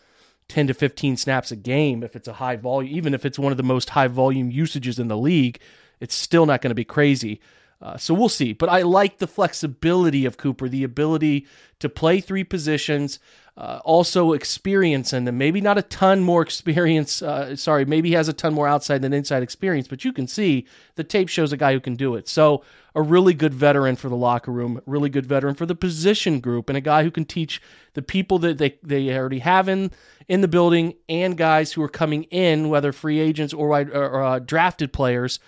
10 0.49 0.67
to 0.67 0.73
15 0.73 1.15
snaps 1.15 1.51
a 1.51 1.55
game 1.55 2.03
if 2.03 2.15
it's 2.15 2.27
a 2.27 2.33
high 2.33 2.55
volume, 2.57 2.93
even 2.93 3.13
if 3.13 3.25
it's 3.25 3.39
one 3.39 3.51
of 3.51 3.57
the 3.57 3.63
most 3.63 3.91
high 3.91 4.07
volume 4.07 4.51
usages 4.51 4.99
in 4.99 5.07
the 5.07 5.17
league, 5.17 5.59
it's 5.99 6.15
still 6.15 6.45
not 6.45 6.61
going 6.61 6.71
to 6.71 6.75
be 6.75 6.83
crazy. 6.83 7.39
Uh, 7.81 7.97
so 7.97 8.13
we'll 8.13 8.29
see. 8.29 8.53
But 8.53 8.69
I 8.69 8.81
like 8.81 9.19
the 9.19 9.27
flexibility 9.27 10.25
of 10.25 10.37
Cooper, 10.37 10.67
the 10.67 10.83
ability 10.83 11.47
to 11.79 11.87
play 11.87 12.19
three 12.19 12.43
positions, 12.43 13.19
uh, 13.57 13.79
also 13.85 14.33
experience 14.33 15.13
in 15.13 15.25
them. 15.25 15.37
Maybe 15.37 15.61
not 15.61 15.77
a 15.77 15.81
ton 15.81 16.21
more 16.21 16.41
experience. 16.41 17.21
Uh, 17.21 17.55
sorry, 17.55 17.85
maybe 17.85 18.09
he 18.09 18.15
has 18.15 18.27
a 18.27 18.33
ton 18.33 18.53
more 18.53 18.67
outside 18.67 19.01
than 19.01 19.13
inside 19.13 19.43
experience, 19.43 19.87
but 19.87 20.03
you 20.03 20.11
can 20.11 20.27
see 20.27 20.65
the 20.95 21.03
tape 21.03 21.29
shows 21.29 21.53
a 21.53 21.57
guy 21.57 21.73
who 21.73 21.79
can 21.79 21.95
do 21.95 22.15
it. 22.15 22.27
So 22.27 22.63
a 22.95 23.01
really 23.01 23.33
good 23.33 23.53
veteran 23.53 23.95
for 23.95 24.09
the 24.09 24.15
locker 24.15 24.51
room, 24.51 24.81
really 24.85 25.09
good 25.09 25.25
veteran 25.25 25.55
for 25.55 25.65
the 25.65 25.75
position 25.75 26.39
group, 26.39 26.69
and 26.69 26.77
a 26.77 26.81
guy 26.81 27.03
who 27.03 27.11
can 27.11 27.25
teach 27.25 27.61
the 27.93 28.01
people 28.01 28.39
that 28.39 28.57
they, 28.57 28.77
they 28.83 29.15
already 29.15 29.39
have 29.39 29.69
in 29.69 29.91
in 30.27 30.41
the 30.41 30.47
building 30.47 30.95
and 31.07 31.37
guys 31.37 31.73
who 31.73 31.81
are 31.81 31.89
coming 31.89 32.23
in, 32.25 32.69
whether 32.69 32.91
free 32.91 33.19
agents 33.19 33.53
or, 33.53 33.69
or 33.69 34.23
uh, 34.23 34.39
drafted 34.39 34.91
players. 34.91 35.39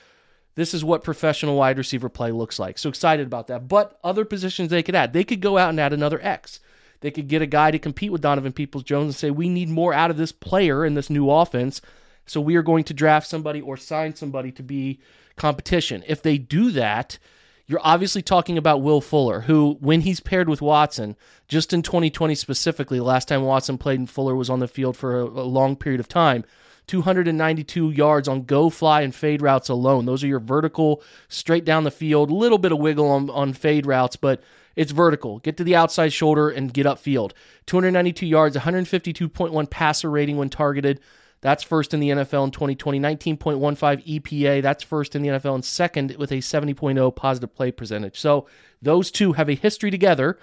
This 0.56 0.74
is 0.74 0.84
what 0.84 1.04
professional 1.04 1.56
wide 1.56 1.78
receiver 1.78 2.10
play 2.10 2.32
looks 2.32 2.60
like. 2.60 2.78
So 2.78 2.90
excited 2.90 3.26
about 3.26 3.48
that. 3.48 3.68
But 3.68 3.98
other 4.04 4.26
positions 4.26 4.70
they 4.70 4.84
could 4.84 4.96
add. 4.96 5.14
They 5.14 5.24
could 5.24 5.42
go 5.42 5.58
out 5.58 5.70
and 5.70 5.80
add 5.80 5.94
another 5.94 6.20
X. 6.22 6.60
They 7.00 7.12
could 7.12 7.28
get 7.28 7.42
a 7.42 7.48
guy 7.48 7.72
to 7.72 7.80
compete 7.80 8.12
with 8.12 8.22
Donovan 8.22 8.54
Peoples 8.54 8.84
Jones 8.84 9.06
and 9.06 9.16
say, 9.16 9.32
we 9.32 9.50
need 9.50 9.70
more 9.70 9.94
out 9.94 10.12
of 10.12 10.18
this 10.18 10.32
player 10.32 10.86
in 10.86 10.94
this 10.94 11.10
new 11.10 11.30
offense. 11.30 11.82
So 12.26 12.40
we 12.40 12.56
are 12.56 12.62
going 12.62 12.84
to 12.86 12.94
draft 12.94 13.28
somebody 13.28 13.60
or 13.60 13.76
sign 13.78 14.16
somebody 14.16 14.52
to 14.54 14.64
be 14.64 15.00
competition. 15.36 16.04
If 16.08 16.22
they 16.22 16.38
do 16.38 16.72
that, 16.72 17.18
you're 17.66 17.82
obviously 17.84 18.22
talking 18.22 18.58
about 18.58 18.82
Will 18.82 19.02
Fuller, 19.02 19.42
who, 19.42 19.78
when 19.80 20.02
he's 20.02 20.20
paired 20.20 20.50
with 20.50 20.62
Watson, 20.62 21.16
just 21.48 21.74
in 21.74 21.82
2020 21.82 22.36
specifically, 22.36 23.00
the 23.00 23.04
last 23.04 23.28
time 23.28 23.44
Watson 23.44 23.78
played 23.78 24.00
and 24.00 24.10
Fuller 24.10 24.36
was 24.36 24.50
on 24.50 24.60
the 24.60 24.68
field 24.68 24.98
for 24.98 25.22
a, 25.22 25.24
a 25.24 25.48
long 25.48 25.76
period 25.76 26.00
of 26.00 26.08
time, 26.08 26.44
292 26.88 27.92
yards 27.92 28.28
on 28.28 28.44
go, 28.44 28.70
fly, 28.70 29.02
and 29.02 29.14
fade 29.16 29.42
routes 29.42 29.70
alone. 29.70 30.06
Those 30.06 30.24
are 30.24 30.28
your 30.28 30.40
vertical, 30.40 31.02
straight 31.30 31.66
down 31.66 31.84
the 31.84 31.92
field, 31.92 32.30
a 32.30 32.36
little 32.36 32.58
bit 32.58 32.72
of 32.72 32.80
wiggle 32.80 33.10
on, 33.10 33.30
on 33.30 33.54
fade 33.54 33.86
routes, 33.86 34.16
but 34.16 34.42
it's 34.76 34.92
vertical. 34.92 35.40
Get 35.40 35.58
to 35.58 35.64
the 35.64 35.76
outside 35.76 36.14
shoulder 36.14 36.50
and 36.50 36.74
get 36.74 36.86
upfield. 36.86 37.34
292 37.66 38.26
yards, 38.26 38.56
152.1 38.56 39.70
passer 39.70 40.10
rating 40.10 40.38
when 40.38 40.50
targeted. 40.50 41.00
That's 41.42 41.64
first 41.64 41.94
in 41.94 42.00
the 42.00 42.10
NFL 42.10 42.46
in 42.46 42.52
2020. 42.52 43.00
19.15 43.00 44.22
EPA. 44.22 44.62
That's 44.62 44.84
first 44.84 45.16
in 45.16 45.24
the 45.24 45.30
NFL 45.30 45.56
and 45.56 45.66
second 45.66 46.16
with 46.18 46.32
a 46.32 46.36
70.0 46.36 47.16
positive 47.16 47.54
play 47.54 47.72
percentage. 47.72 48.20
So 48.20 48.48
those 48.82 49.12
two 49.12 49.34
have 49.34 49.50
a 49.50 49.56
history 49.56 49.92
together 49.92 50.38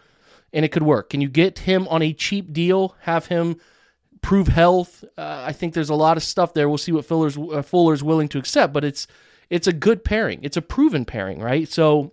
and 0.53 0.65
it 0.65 0.73
could 0.73 0.83
work. 0.83 1.11
Can 1.11 1.21
you 1.21 1.29
get 1.29 1.61
him 1.61 1.87
on 1.89 2.03
a 2.03 2.13
cheap 2.13 2.53
deal? 2.53 2.97
Have 3.03 3.27
him 3.27 3.61
prove 4.23 4.49
health? 4.49 5.05
Uh, 5.17 5.45
I 5.47 5.53
think 5.53 5.75
there's 5.75 5.91
a 5.91 5.95
lot 5.95 6.17
of 6.17 6.23
stuff 6.23 6.55
there. 6.55 6.69
We'll 6.69 6.79
see 6.79 6.93
what 6.93 7.05
Fuller's, 7.05 7.37
uh, 7.37 7.63
Fuller's 7.63 8.03
willing 8.03 8.29
to 8.29 8.39
accept, 8.39 8.73
but 8.73 8.85
it's 8.85 9.07
it's 9.51 9.67
a 9.67 9.73
good 9.73 10.05
pairing. 10.05 10.41
It's 10.43 10.57
a 10.57 10.63
proven 10.63 11.05
pairing, 11.05 11.41
right? 11.41 11.69
So 11.69 12.13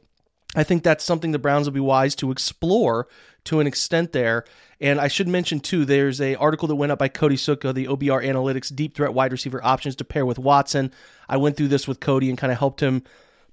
I 0.56 0.64
think 0.64 0.84
that's 0.84 1.04
something 1.04 1.32
the 1.32 1.40
Browns 1.40 1.68
will 1.68 1.74
be 1.74 1.82
wise 1.82 2.16
to 2.16 2.32
explore 2.32 3.08
to 3.46 3.60
an 3.60 3.68
extent 3.68 4.14
there. 4.14 4.46
And 4.80 5.00
I 5.00 5.08
should 5.08 5.28
mention 5.28 5.60
too, 5.60 5.86
there's 5.86 6.20
a 6.22 6.36
article 6.36 6.68
that 6.68 6.76
went 6.76 6.92
up 6.92 7.00
by 7.00 7.08
Cody 7.08 7.38
Suka, 7.38 7.74
the 7.74 7.88
OBR 7.88 8.26
Analytics 8.26 8.76
deep 8.76 8.96
threat 8.96 9.14
wide 9.14 9.32
receiver 9.32 9.64
options 9.64 9.96
to 9.98 10.06
pair 10.06 10.26
with 10.26 10.40
Watson. 10.40 10.92
I 11.30 11.38
went 11.38 11.58
through 11.58 11.70
this 11.70 11.88
with 11.88 12.00
Cody 12.00 12.30
and 12.30 12.38
kind 12.38 12.52
of 12.52 12.60
helped 12.60 12.82
him 12.82 13.04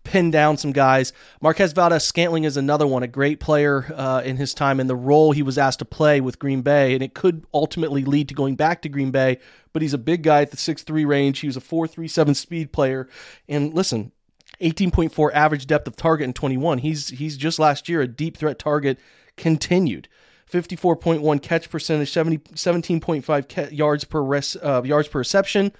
pin 0.05 0.31
down 0.31 0.57
some 0.57 0.73
guys. 0.73 1.13
Marquez 1.41 1.73
Valdes 1.73 2.05
Scantling 2.05 2.45
is 2.45 2.57
another 2.57 2.87
one, 2.87 3.03
a 3.03 3.09
great 3.09 3.41
player 3.41 3.93
uh, 3.95 4.23
in 4.25 4.37
his 4.37 4.55
time 4.55 4.81
in 4.81 4.87
the 4.87 4.97
role 4.97 5.33
he 5.33 5.43
was 5.43 5.59
asked 5.59 5.79
to 5.81 5.85
play 5.85 6.21
with 6.21 6.39
Green 6.39 6.63
Bay, 6.63 6.95
and 6.95 7.03
it 7.03 7.15
could 7.15 7.47
ultimately 7.55 8.05
lead 8.05 8.29
to 8.29 8.35
going 8.35 8.57
back 8.57 8.83
to 8.83 8.89
Green 8.89 9.11
Bay. 9.11 9.39
But 9.73 9.83
he's 9.83 9.95
a 9.95 9.99
big 9.99 10.23
guy 10.23 10.43
at 10.43 10.51
the 10.51 10.57
six 10.57 10.83
three 10.83 11.05
range. 11.05 11.41
He 11.41 11.47
was 11.47 11.57
a 11.57 11.61
four 11.61 11.87
three 11.87 12.09
seven 12.09 12.35
speed 12.35 12.73
player, 12.73 13.09
and 13.49 13.73
listen, 13.73 14.13
18.4 14.61 15.33
average 15.33 15.67
depth 15.67 15.87
of 15.87 15.97
target 15.97 16.25
in 16.27 16.33
21. 16.33 16.79
He's 16.79 17.09
he's 17.09 17.37
just 17.37 17.59
last 17.59 17.89
year 17.89 18.01
a 18.01 18.09
deep 18.09 18.37
threat 18.37 18.59
target 18.59 18.99
continued. 19.37 20.09
54.1 20.51 21.41
catch 21.41 21.71
percentage, 21.71 22.13
70, 22.13 22.39
17.5 22.39 23.49
ca- 23.49 23.75
yards 23.75 24.05
per 24.05 24.21
res, 24.21 24.55
uh, 24.63 24.83
yards 24.85 25.09
per 25.09 25.21
reception, 25.21 25.73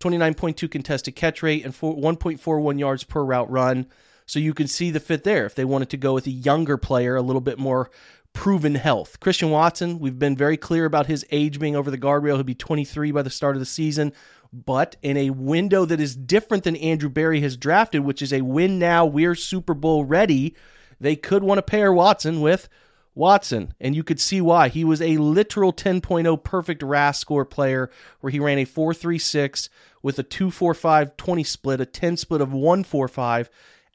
29.2 0.00 0.70
contested 0.70 1.16
catch 1.16 1.42
rate, 1.42 1.64
and 1.64 1.74
4, 1.74 1.96
1.41 1.96 2.78
yards 2.78 3.04
per 3.04 3.24
route 3.24 3.50
run. 3.50 3.86
So 4.26 4.38
you 4.38 4.54
can 4.54 4.66
see 4.66 4.90
the 4.90 5.00
fit 5.00 5.24
there 5.24 5.46
if 5.46 5.54
they 5.54 5.64
wanted 5.64 5.90
to 5.90 5.96
go 5.96 6.14
with 6.14 6.26
a 6.26 6.30
younger 6.30 6.76
player, 6.76 7.16
a 7.16 7.22
little 7.22 7.40
bit 7.40 7.58
more 7.58 7.90
proven 8.32 8.74
health. 8.74 9.18
Christian 9.20 9.50
Watson, 9.50 9.98
we've 9.98 10.18
been 10.18 10.36
very 10.36 10.58
clear 10.58 10.84
about 10.84 11.06
his 11.06 11.24
age 11.30 11.58
being 11.58 11.74
over 11.74 11.90
the 11.90 11.98
guardrail. 11.98 12.34
He'll 12.34 12.42
be 12.42 12.54
23 12.54 13.10
by 13.12 13.22
the 13.22 13.30
start 13.30 13.56
of 13.56 13.60
the 13.60 13.66
season, 13.66 14.12
but 14.52 14.96
in 15.00 15.16
a 15.16 15.30
window 15.30 15.84
that 15.86 16.00
is 16.00 16.14
different 16.14 16.64
than 16.64 16.76
Andrew 16.76 17.08
Berry 17.08 17.40
has 17.40 17.56
drafted, 17.56 18.02
which 18.02 18.20
is 18.20 18.32
a 18.32 18.42
win 18.42 18.78
now, 18.78 19.06
we're 19.06 19.34
Super 19.34 19.74
Bowl 19.74 20.04
ready. 20.04 20.54
They 21.00 21.16
could 21.16 21.42
want 21.42 21.58
to 21.58 21.62
pair 21.62 21.92
Watson 21.92 22.40
with 22.42 22.68
Watson, 23.16 23.72
and 23.80 23.96
you 23.96 24.04
could 24.04 24.20
see 24.20 24.42
why. 24.42 24.68
He 24.68 24.84
was 24.84 25.00
a 25.00 25.16
literal 25.16 25.72
10.0 25.72 26.44
perfect 26.44 26.82
RAS 26.82 27.18
score 27.18 27.46
player 27.46 27.90
where 28.20 28.30
he 28.30 28.38
ran 28.38 28.58
a 28.58 28.66
4.36 28.66 29.70
with 30.02 30.18
a 30.18 30.24
2.45 30.24 31.16
20 31.16 31.42
split, 31.42 31.80
a 31.80 31.86
10 31.86 32.18
split 32.18 32.42
of 32.42 32.50
1.45 32.50 33.48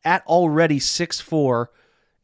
at 0.03 0.25
already 0.25 0.79
6'4 0.79 1.67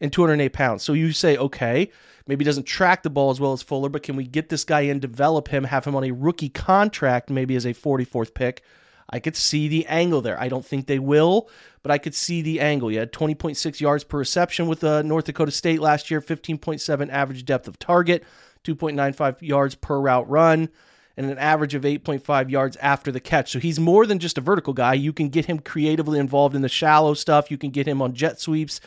and 0.01 0.11
208 0.11 0.51
pounds. 0.51 0.83
So 0.83 0.93
you 0.93 1.11
say, 1.11 1.37
okay, 1.37 1.91
maybe 2.25 2.43
doesn't 2.43 2.65
track 2.65 3.03
the 3.03 3.11
ball 3.11 3.29
as 3.29 3.39
well 3.39 3.53
as 3.53 3.61
Fuller, 3.61 3.89
but 3.89 4.01
can 4.01 4.15
we 4.15 4.25
get 4.25 4.49
this 4.49 4.63
guy 4.63 4.81
in, 4.81 4.99
develop 4.99 5.49
him, 5.49 5.65
have 5.65 5.85
him 5.85 5.95
on 5.95 6.03
a 6.03 6.11
rookie 6.11 6.49
contract, 6.49 7.29
maybe 7.29 7.55
as 7.55 7.65
a 7.65 7.73
44th 7.73 8.33
pick? 8.33 8.63
I 9.09 9.19
could 9.19 9.35
see 9.35 9.67
the 9.67 9.85
angle 9.87 10.21
there. 10.21 10.39
I 10.39 10.49
don't 10.49 10.65
think 10.65 10.87
they 10.87 10.99
will, 10.99 11.49
but 11.81 11.91
I 11.91 11.97
could 11.97 12.15
see 12.15 12.41
the 12.41 12.59
angle. 12.59 12.91
You 12.91 12.99
had 12.99 13.13
20.6 13.13 13.79
yards 13.79 14.03
per 14.03 14.17
reception 14.17 14.67
with 14.67 14.83
uh, 14.83 15.01
North 15.01 15.25
Dakota 15.25 15.51
State 15.51 15.79
last 15.79 16.11
year, 16.11 16.21
15.7 16.21 17.09
average 17.09 17.45
depth 17.45 17.67
of 17.67 17.79
target, 17.79 18.23
2.95 18.65 19.41
yards 19.41 19.75
per 19.75 19.99
route 19.99 20.29
run, 20.29 20.69
and 21.15 21.31
an 21.31 21.37
average 21.37 21.73
of 21.73 21.83
8.5 21.83 22.49
yards 22.49 22.75
after 22.77 23.11
the 23.11 23.21
catch. 23.21 23.51
So 23.51 23.59
he's 23.59 23.79
more 23.79 24.05
than 24.05 24.19
just 24.19 24.37
a 24.37 24.41
vertical 24.41 24.73
guy. 24.73 24.93
You 24.95 25.13
can 25.13 25.29
get 25.29 25.45
him 25.45 25.59
creatively 25.59 26.19
involved 26.19 26.55
in 26.55 26.61
the 26.61 26.69
shallow 26.69 27.13
stuff. 27.13 27.49
You 27.49 27.57
can 27.57 27.69
get 27.69 27.87
him 27.87 28.01
on 28.01 28.13
jet 28.13 28.41
sweeps, 28.41 28.81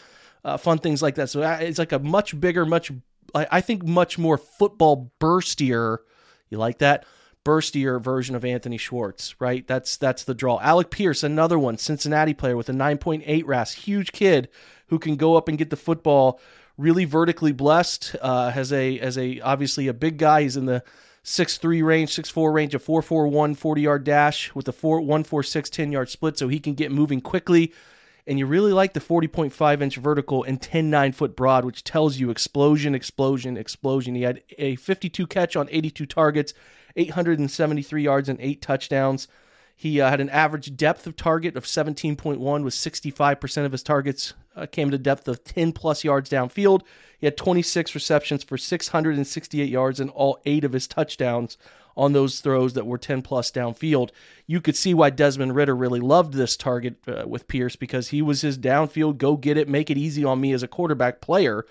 uh, 0.44 0.58
fun 0.58 0.78
things 0.78 1.00
like 1.00 1.14
that. 1.14 1.30
So 1.30 1.42
uh, 1.42 1.58
it's 1.60 1.78
like 1.78 1.92
a 1.92 1.98
much 1.98 2.38
bigger, 2.38 2.66
much 2.66 2.92
I 3.34 3.60
think 3.60 3.84
much 3.84 4.18
more 4.18 4.38
football 4.38 5.12
burstier. 5.20 5.98
You 6.48 6.58
like 6.58 6.78
that? 6.78 7.04
Burstier 7.44 8.00
version 8.00 8.34
of 8.34 8.44
Anthony 8.44 8.76
Schwartz, 8.76 9.34
right? 9.40 9.66
That's 9.66 9.96
that's 9.96 10.24
the 10.24 10.34
draw. 10.34 10.60
Alec 10.60 10.90
Pierce, 10.90 11.22
another 11.22 11.58
one, 11.58 11.78
Cincinnati 11.78 12.34
player 12.34 12.56
with 12.56 12.68
a 12.68 12.72
9.8 12.72 13.42
RAS, 13.46 13.72
huge 13.72 14.12
kid 14.12 14.48
who 14.88 14.98
can 14.98 15.16
go 15.16 15.36
up 15.36 15.48
and 15.48 15.58
get 15.58 15.70
the 15.70 15.76
football. 15.76 16.40
Really 16.76 17.04
vertically 17.04 17.52
blessed. 17.52 18.16
Uh, 18.20 18.50
has 18.50 18.72
a 18.72 18.98
as 19.00 19.18
a 19.18 19.40
obviously 19.40 19.86
a 19.88 19.94
big 19.94 20.16
guy. 20.16 20.42
He's 20.42 20.56
in 20.56 20.64
the 20.64 20.82
six 21.22 21.58
three 21.58 21.82
range, 21.82 22.12
six 22.14 22.30
four 22.30 22.52
range, 22.52 22.74
a 22.74 22.78
4.41 22.78 23.56
40 23.56 23.82
yard 23.82 24.04
dash 24.04 24.54
with 24.54 24.66
a 24.68 24.72
4 24.72 25.00
1.46 25.00 25.70
10 25.70 25.92
yard 25.92 26.08
split, 26.08 26.38
so 26.38 26.48
he 26.48 26.58
can 26.58 26.74
get 26.74 26.90
moving 26.90 27.20
quickly. 27.20 27.72
And 28.26 28.38
you 28.38 28.46
really 28.46 28.72
like 28.72 28.92
the 28.92 29.00
40.5 29.00 29.82
inch 29.82 29.96
vertical 29.96 30.42
and 30.44 30.60
10 30.60 30.88
9 30.88 31.12
foot 31.12 31.36
broad, 31.36 31.64
which 31.64 31.84
tells 31.84 32.18
you 32.18 32.30
explosion, 32.30 32.94
explosion, 32.94 33.56
explosion. 33.56 34.14
He 34.14 34.22
had 34.22 34.42
a 34.56 34.76
52 34.76 35.26
catch 35.26 35.56
on 35.56 35.68
82 35.70 36.06
targets 36.06 36.54
873 36.96 38.02
yards 38.02 38.28
and 38.28 38.40
eight 38.40 38.62
touchdowns. 38.62 39.28
He 39.74 40.00
uh, 40.00 40.10
had 40.10 40.20
an 40.20 40.28
average 40.28 40.76
depth 40.76 41.06
of 41.06 41.16
target 41.16 41.56
of 41.56 41.64
17.1, 41.64 42.38
with 42.38 42.74
65% 42.74 43.64
of 43.64 43.72
his 43.72 43.82
targets 43.82 44.34
uh, 44.54 44.66
came 44.66 44.90
to 44.90 44.98
depth 44.98 45.26
of 45.26 45.42
10 45.42 45.72
plus 45.72 46.04
yards 46.04 46.28
downfield. 46.28 46.82
He 47.18 47.26
had 47.26 47.36
26 47.36 47.94
receptions 47.94 48.44
for 48.44 48.58
668 48.58 49.68
yards 49.68 50.00
and 50.00 50.10
all 50.10 50.38
eight 50.44 50.64
of 50.64 50.72
his 50.72 50.86
touchdowns 50.86 51.56
on 51.96 52.12
those 52.12 52.40
throws 52.40 52.74
that 52.74 52.86
were 52.86 52.98
10 52.98 53.22
plus 53.22 53.50
downfield. 53.50 54.10
You 54.46 54.60
could 54.60 54.76
see 54.76 54.94
why 54.94 55.10
Desmond 55.10 55.54
Ridder 55.54 55.76
really 55.76 56.00
loved 56.00 56.34
this 56.34 56.56
target 56.56 56.96
uh, 57.08 57.26
with 57.26 57.48
Pierce 57.48 57.76
because 57.76 58.08
he 58.08 58.22
was 58.22 58.40
his 58.40 58.58
downfield, 58.58 59.18
go 59.18 59.36
get 59.36 59.56
it, 59.56 59.68
make 59.68 59.90
it 59.90 59.98
easy 59.98 60.24
on 60.24 60.40
me 60.40 60.52
as 60.52 60.62
a 60.62 60.68
quarterback 60.68 61.20
player. 61.20 61.66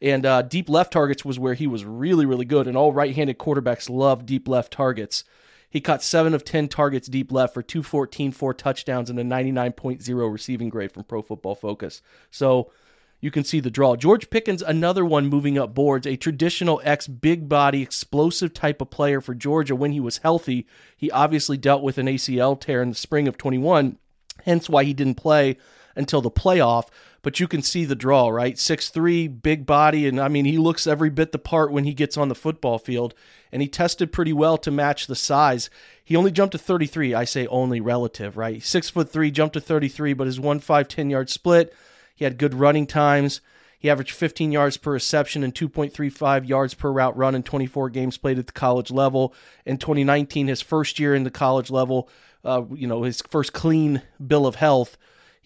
And 0.00 0.26
uh, 0.26 0.42
deep 0.42 0.68
left 0.68 0.92
targets 0.92 1.24
was 1.24 1.38
where 1.38 1.54
he 1.54 1.66
was 1.66 1.84
really, 1.84 2.26
really 2.26 2.44
good. 2.44 2.66
And 2.66 2.76
all 2.76 2.92
right 2.92 3.14
handed 3.14 3.38
quarterbacks 3.38 3.88
love 3.88 4.26
deep 4.26 4.48
left 4.48 4.72
targets. 4.72 5.24
He 5.68 5.80
caught 5.80 6.02
seven 6.02 6.32
of 6.34 6.44
10 6.44 6.68
targets 6.68 7.08
deep 7.08 7.32
left 7.32 7.52
for 7.52 7.62
214, 7.62 8.32
four 8.32 8.54
touchdowns, 8.54 9.10
and 9.10 9.18
a 9.18 9.24
99.0 9.24 10.32
receiving 10.32 10.68
grade 10.68 10.92
from 10.92 11.04
Pro 11.04 11.22
Football 11.22 11.54
Focus. 11.54 12.02
So 12.30 12.70
you 13.20 13.30
can 13.30 13.44
see 13.44 13.60
the 13.60 13.70
draw. 13.70 13.96
George 13.96 14.30
Pickens, 14.30 14.62
another 14.62 15.04
one 15.04 15.26
moving 15.26 15.58
up 15.58 15.74
boards, 15.74 16.06
a 16.06 16.16
traditional 16.16 16.80
X 16.84 17.08
big 17.08 17.48
body, 17.48 17.82
explosive 17.82 18.52
type 18.52 18.80
of 18.80 18.90
player 18.90 19.20
for 19.20 19.34
Georgia 19.34 19.74
when 19.74 19.92
he 19.92 20.00
was 20.00 20.18
healthy. 20.18 20.66
He 20.96 21.10
obviously 21.10 21.56
dealt 21.56 21.82
with 21.82 21.98
an 21.98 22.06
ACL 22.06 22.58
tear 22.60 22.82
in 22.82 22.90
the 22.90 22.94
spring 22.94 23.26
of 23.26 23.38
21, 23.38 23.98
hence 24.44 24.68
why 24.68 24.84
he 24.84 24.94
didn't 24.94 25.16
play 25.16 25.56
until 25.94 26.20
the 26.20 26.30
playoff 26.30 26.88
but 27.26 27.40
you 27.40 27.48
can 27.48 27.60
see 27.60 27.84
the 27.84 27.96
draw, 27.96 28.28
right? 28.28 28.56
Six 28.56 28.88
three, 28.88 29.26
big 29.26 29.66
body, 29.66 30.06
and 30.06 30.20
I 30.20 30.28
mean 30.28 30.44
he 30.44 30.58
looks 30.58 30.86
every 30.86 31.10
bit 31.10 31.32
the 31.32 31.40
part 31.40 31.72
when 31.72 31.82
he 31.82 31.92
gets 31.92 32.16
on 32.16 32.28
the 32.28 32.36
football 32.36 32.78
field, 32.78 33.14
and 33.50 33.60
he 33.60 33.66
tested 33.66 34.12
pretty 34.12 34.32
well 34.32 34.56
to 34.58 34.70
match 34.70 35.08
the 35.08 35.16
size. 35.16 35.68
He 36.04 36.14
only 36.14 36.30
jumped 36.30 36.52
to 36.52 36.58
33. 36.58 37.14
I 37.14 37.24
say 37.24 37.48
only 37.48 37.80
relative, 37.80 38.36
right? 38.36 38.62
Six 38.62 38.90
foot 38.90 39.10
three, 39.10 39.32
jumped 39.32 39.54
to 39.54 39.60
33, 39.60 40.12
but 40.12 40.28
his 40.28 40.38
one 40.38 40.60
five 40.60 40.86
ten 40.86 41.10
yard 41.10 41.28
split. 41.28 41.74
He 42.14 42.24
had 42.24 42.38
good 42.38 42.54
running 42.54 42.86
times. 42.86 43.40
He 43.76 43.90
averaged 43.90 44.12
15 44.12 44.52
yards 44.52 44.76
per 44.76 44.92
reception 44.92 45.42
and 45.42 45.52
2.35 45.52 46.46
yards 46.46 46.74
per 46.74 46.92
route 46.92 47.16
run 47.16 47.34
in 47.34 47.42
24 47.42 47.90
games 47.90 48.18
played 48.18 48.38
at 48.38 48.46
the 48.46 48.52
college 48.52 48.92
level. 48.92 49.34
In 49.64 49.78
2019, 49.78 50.46
his 50.46 50.62
first 50.62 51.00
year 51.00 51.12
in 51.12 51.24
the 51.24 51.32
college 51.32 51.72
level, 51.72 52.08
uh, 52.44 52.62
you 52.72 52.86
know, 52.86 53.02
his 53.02 53.20
first 53.28 53.52
clean 53.52 54.02
bill 54.24 54.46
of 54.46 54.54
health. 54.54 54.96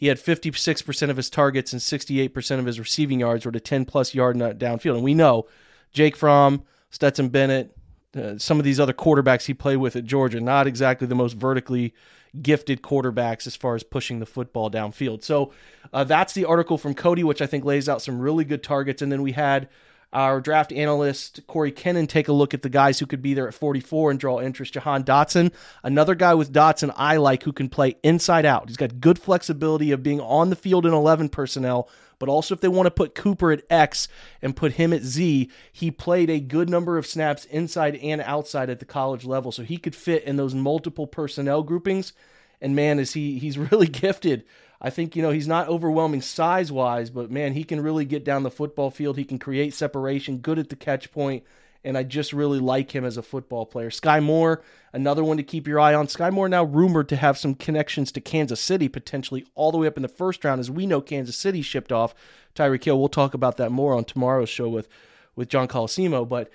He 0.01 0.07
had 0.07 0.17
56% 0.17 1.11
of 1.11 1.19
his 1.19 1.29
targets 1.29 1.75
and 1.75 1.83
68% 1.83 2.59
of 2.59 2.65
his 2.65 2.81
receiving 2.81 3.21
yards 3.21 3.45
were 3.45 3.53
to 3.53 3.61
10 3.61 3.85
plus 3.85 4.15
yard 4.15 4.39
downfield. 4.39 4.95
And 4.95 5.05
we 5.05 5.13
know 5.13 5.47
Jake 5.93 6.17
Fromm, 6.17 6.63
Stetson 6.89 7.29
Bennett, 7.29 7.77
uh, 8.17 8.39
some 8.39 8.59
of 8.59 8.65
these 8.65 8.81
other 8.81 8.95
quarterbacks 8.95 9.45
he 9.45 9.53
played 9.53 9.77
with 9.77 9.97
at 9.97 10.05
Georgia, 10.05 10.41
not 10.41 10.67
exactly 10.67 11.07
the 11.07 11.15
most 11.15 11.35
vertically 11.35 11.93
gifted 12.41 12.81
quarterbacks 12.81 13.47
as 13.47 13.55
far 13.55 13.75
as 13.75 13.83
pushing 13.83 14.21
the 14.21 14.27
football 14.27 14.71
downfield. 14.71 15.23
So 15.23 15.53
uh, 15.93 16.05
that's 16.05 16.33
the 16.33 16.47
article 16.47 16.79
from 16.79 16.95
Cody, 16.95 17.23
which 17.23 17.43
I 17.43 17.47
think 17.47 17.67
lays 17.67 17.87
out 17.87 18.01
some 18.01 18.21
really 18.21 18.47
good 18.47 18.63
targets. 18.63 19.03
And 19.03 19.13
then 19.13 19.21
we 19.21 19.33
had 19.33 19.69
our 20.13 20.41
draft 20.41 20.73
analyst 20.73 21.47
Corey 21.47 21.71
Kennan 21.71 22.07
take 22.07 22.29
a 22.29 22.33
look 22.33 22.53
at 22.53 22.63
the 22.63 22.69
guys 22.69 22.99
who 22.99 23.07
could 23.07 23.23
be 23.23 23.35
there 23.35 23.47
at 23.47 23.55
44 23.55 24.11
and 24.11 24.19
draw 24.19 24.41
interest. 24.41 24.75
Jahan 24.75 25.05
Dotson, 25.05 25.53
another 25.83 26.15
guy 26.15 26.35
with 26.35 26.53
Dotson 26.53 26.93
I 26.97 27.17
like 27.17 27.45
who 27.45 27.53
can 27.53 27.69
play 27.69 27.97
inside 28.03 28.45
out. 28.45 28.69
He's 28.69 28.77
got 28.77 29.01
good 29.01 29.19
flexibility 29.19 29.93
of 29.93 30.03
being 30.03 30.21
on 30.21 30.51
the 30.51 30.57
field 30.57 30.85
in 30.85 30.93
11 30.93 31.29
personnel, 31.29 31.89
but 32.19 32.29
also 32.29 32.55
if 32.55 32.61
they 32.61 32.69
want 32.69 32.87
to 32.87 32.91
put 32.91 33.15
Cooper 33.15 33.53
at 33.53 33.63
X 33.71 34.09
and 34.43 34.57
put 34.57 34.73
him 34.73 34.93
at 34.93 35.03
Z, 35.03 35.49
he 35.73 35.91
played 35.91 36.29
a 36.29 36.41
good 36.41 36.69
number 36.69 36.99
of 36.99 37.07
snaps 37.07 37.45
inside 37.45 37.95
and 37.97 38.21
outside 38.21 38.69
at 38.69 38.81
the 38.81 38.85
college 38.85 39.25
level, 39.25 39.53
so 39.53 39.63
he 39.63 39.77
could 39.77 39.95
fit 39.95 40.25
in 40.25 40.37
those 40.37 40.55
multiple 40.55 41.07
personnel 41.07 41.63
groupings. 41.63 42.13
And 42.61 42.75
man, 42.75 42.99
is 42.99 43.13
he 43.13 43.39
he's 43.39 43.57
really 43.73 43.87
gifted 43.87 44.45
I 44.81 44.91
think, 44.91 45.15
you 45.15 45.23
know, 45.23 45.31
he's 45.31 45.49
not 45.49 45.69
overwhelming 45.69 46.23
size 46.23 46.73
wise, 46.73 47.11
but 47.11 47.31
man, 47.31 47.53
he 47.53 47.65
can 47.65 47.83
really 47.83 48.07
get 48.07 48.25
down 48.25 48.45
the 48.45 48.51
football 48.51 48.91
field. 48.91 49.19
He 49.19 49.25
can 49.25 49.39
create 49.39 49.75
separation, 49.75 50.39
good 50.39 50.59
at 50.59 50.71
the 50.71 50.77
catch 50.77 51.13
point, 51.13 51.45
and 51.85 51.99
I 51.99 52.03
just 52.03 52.33
really 52.33 52.61
like 52.61 52.95
him 52.95 53.05
as 53.05 53.19
a 53.19 53.23
football 53.23 53.67
player. 53.67 53.91
Sky 53.91 54.21
Moore, 54.21 54.63
another 54.93 55.23
one 55.23 55.37
to 55.37 55.43
keep 55.43 55.67
your 55.67 55.79
eye 55.79 55.93
on. 55.93 56.09
Sky 56.09 56.31
Moore 56.31 56.49
now 56.49 56.65
rumored 56.65 57.11
to 57.11 57.17
have 57.17 57.37
some 57.37 57.55
connections 57.55 58.11
to 58.13 58.23
Kansas 58.23 58.61
City, 58.61 58.89
potentially 58.89 59.45
all 59.55 59.71
the 59.71 59.79
way 59.79 59.87
up 59.87 59.97
in 59.97 60.03
the 60.03 60.09
first 60.09 60.45
round. 60.45 60.61
As 60.61 60.71
we 60.71 60.87
know, 60.87 61.03
Kansas 61.03 61.37
City 61.37 61.61
shipped 61.61 61.93
off 61.93 62.15
Tyreek 62.55 62.85
Hill. 62.85 62.99
We'll 62.99 63.09
talk 63.09 63.35
about 63.35 63.59
that 63.59 63.71
more 63.71 63.95
on 63.95 64.05
tomorrow's 64.05 64.49
show 64.49 64.69
with, 64.69 64.89
with 65.37 65.51
John 65.51 65.69
Colosimo. 65.69 66.27
But 66.27 66.51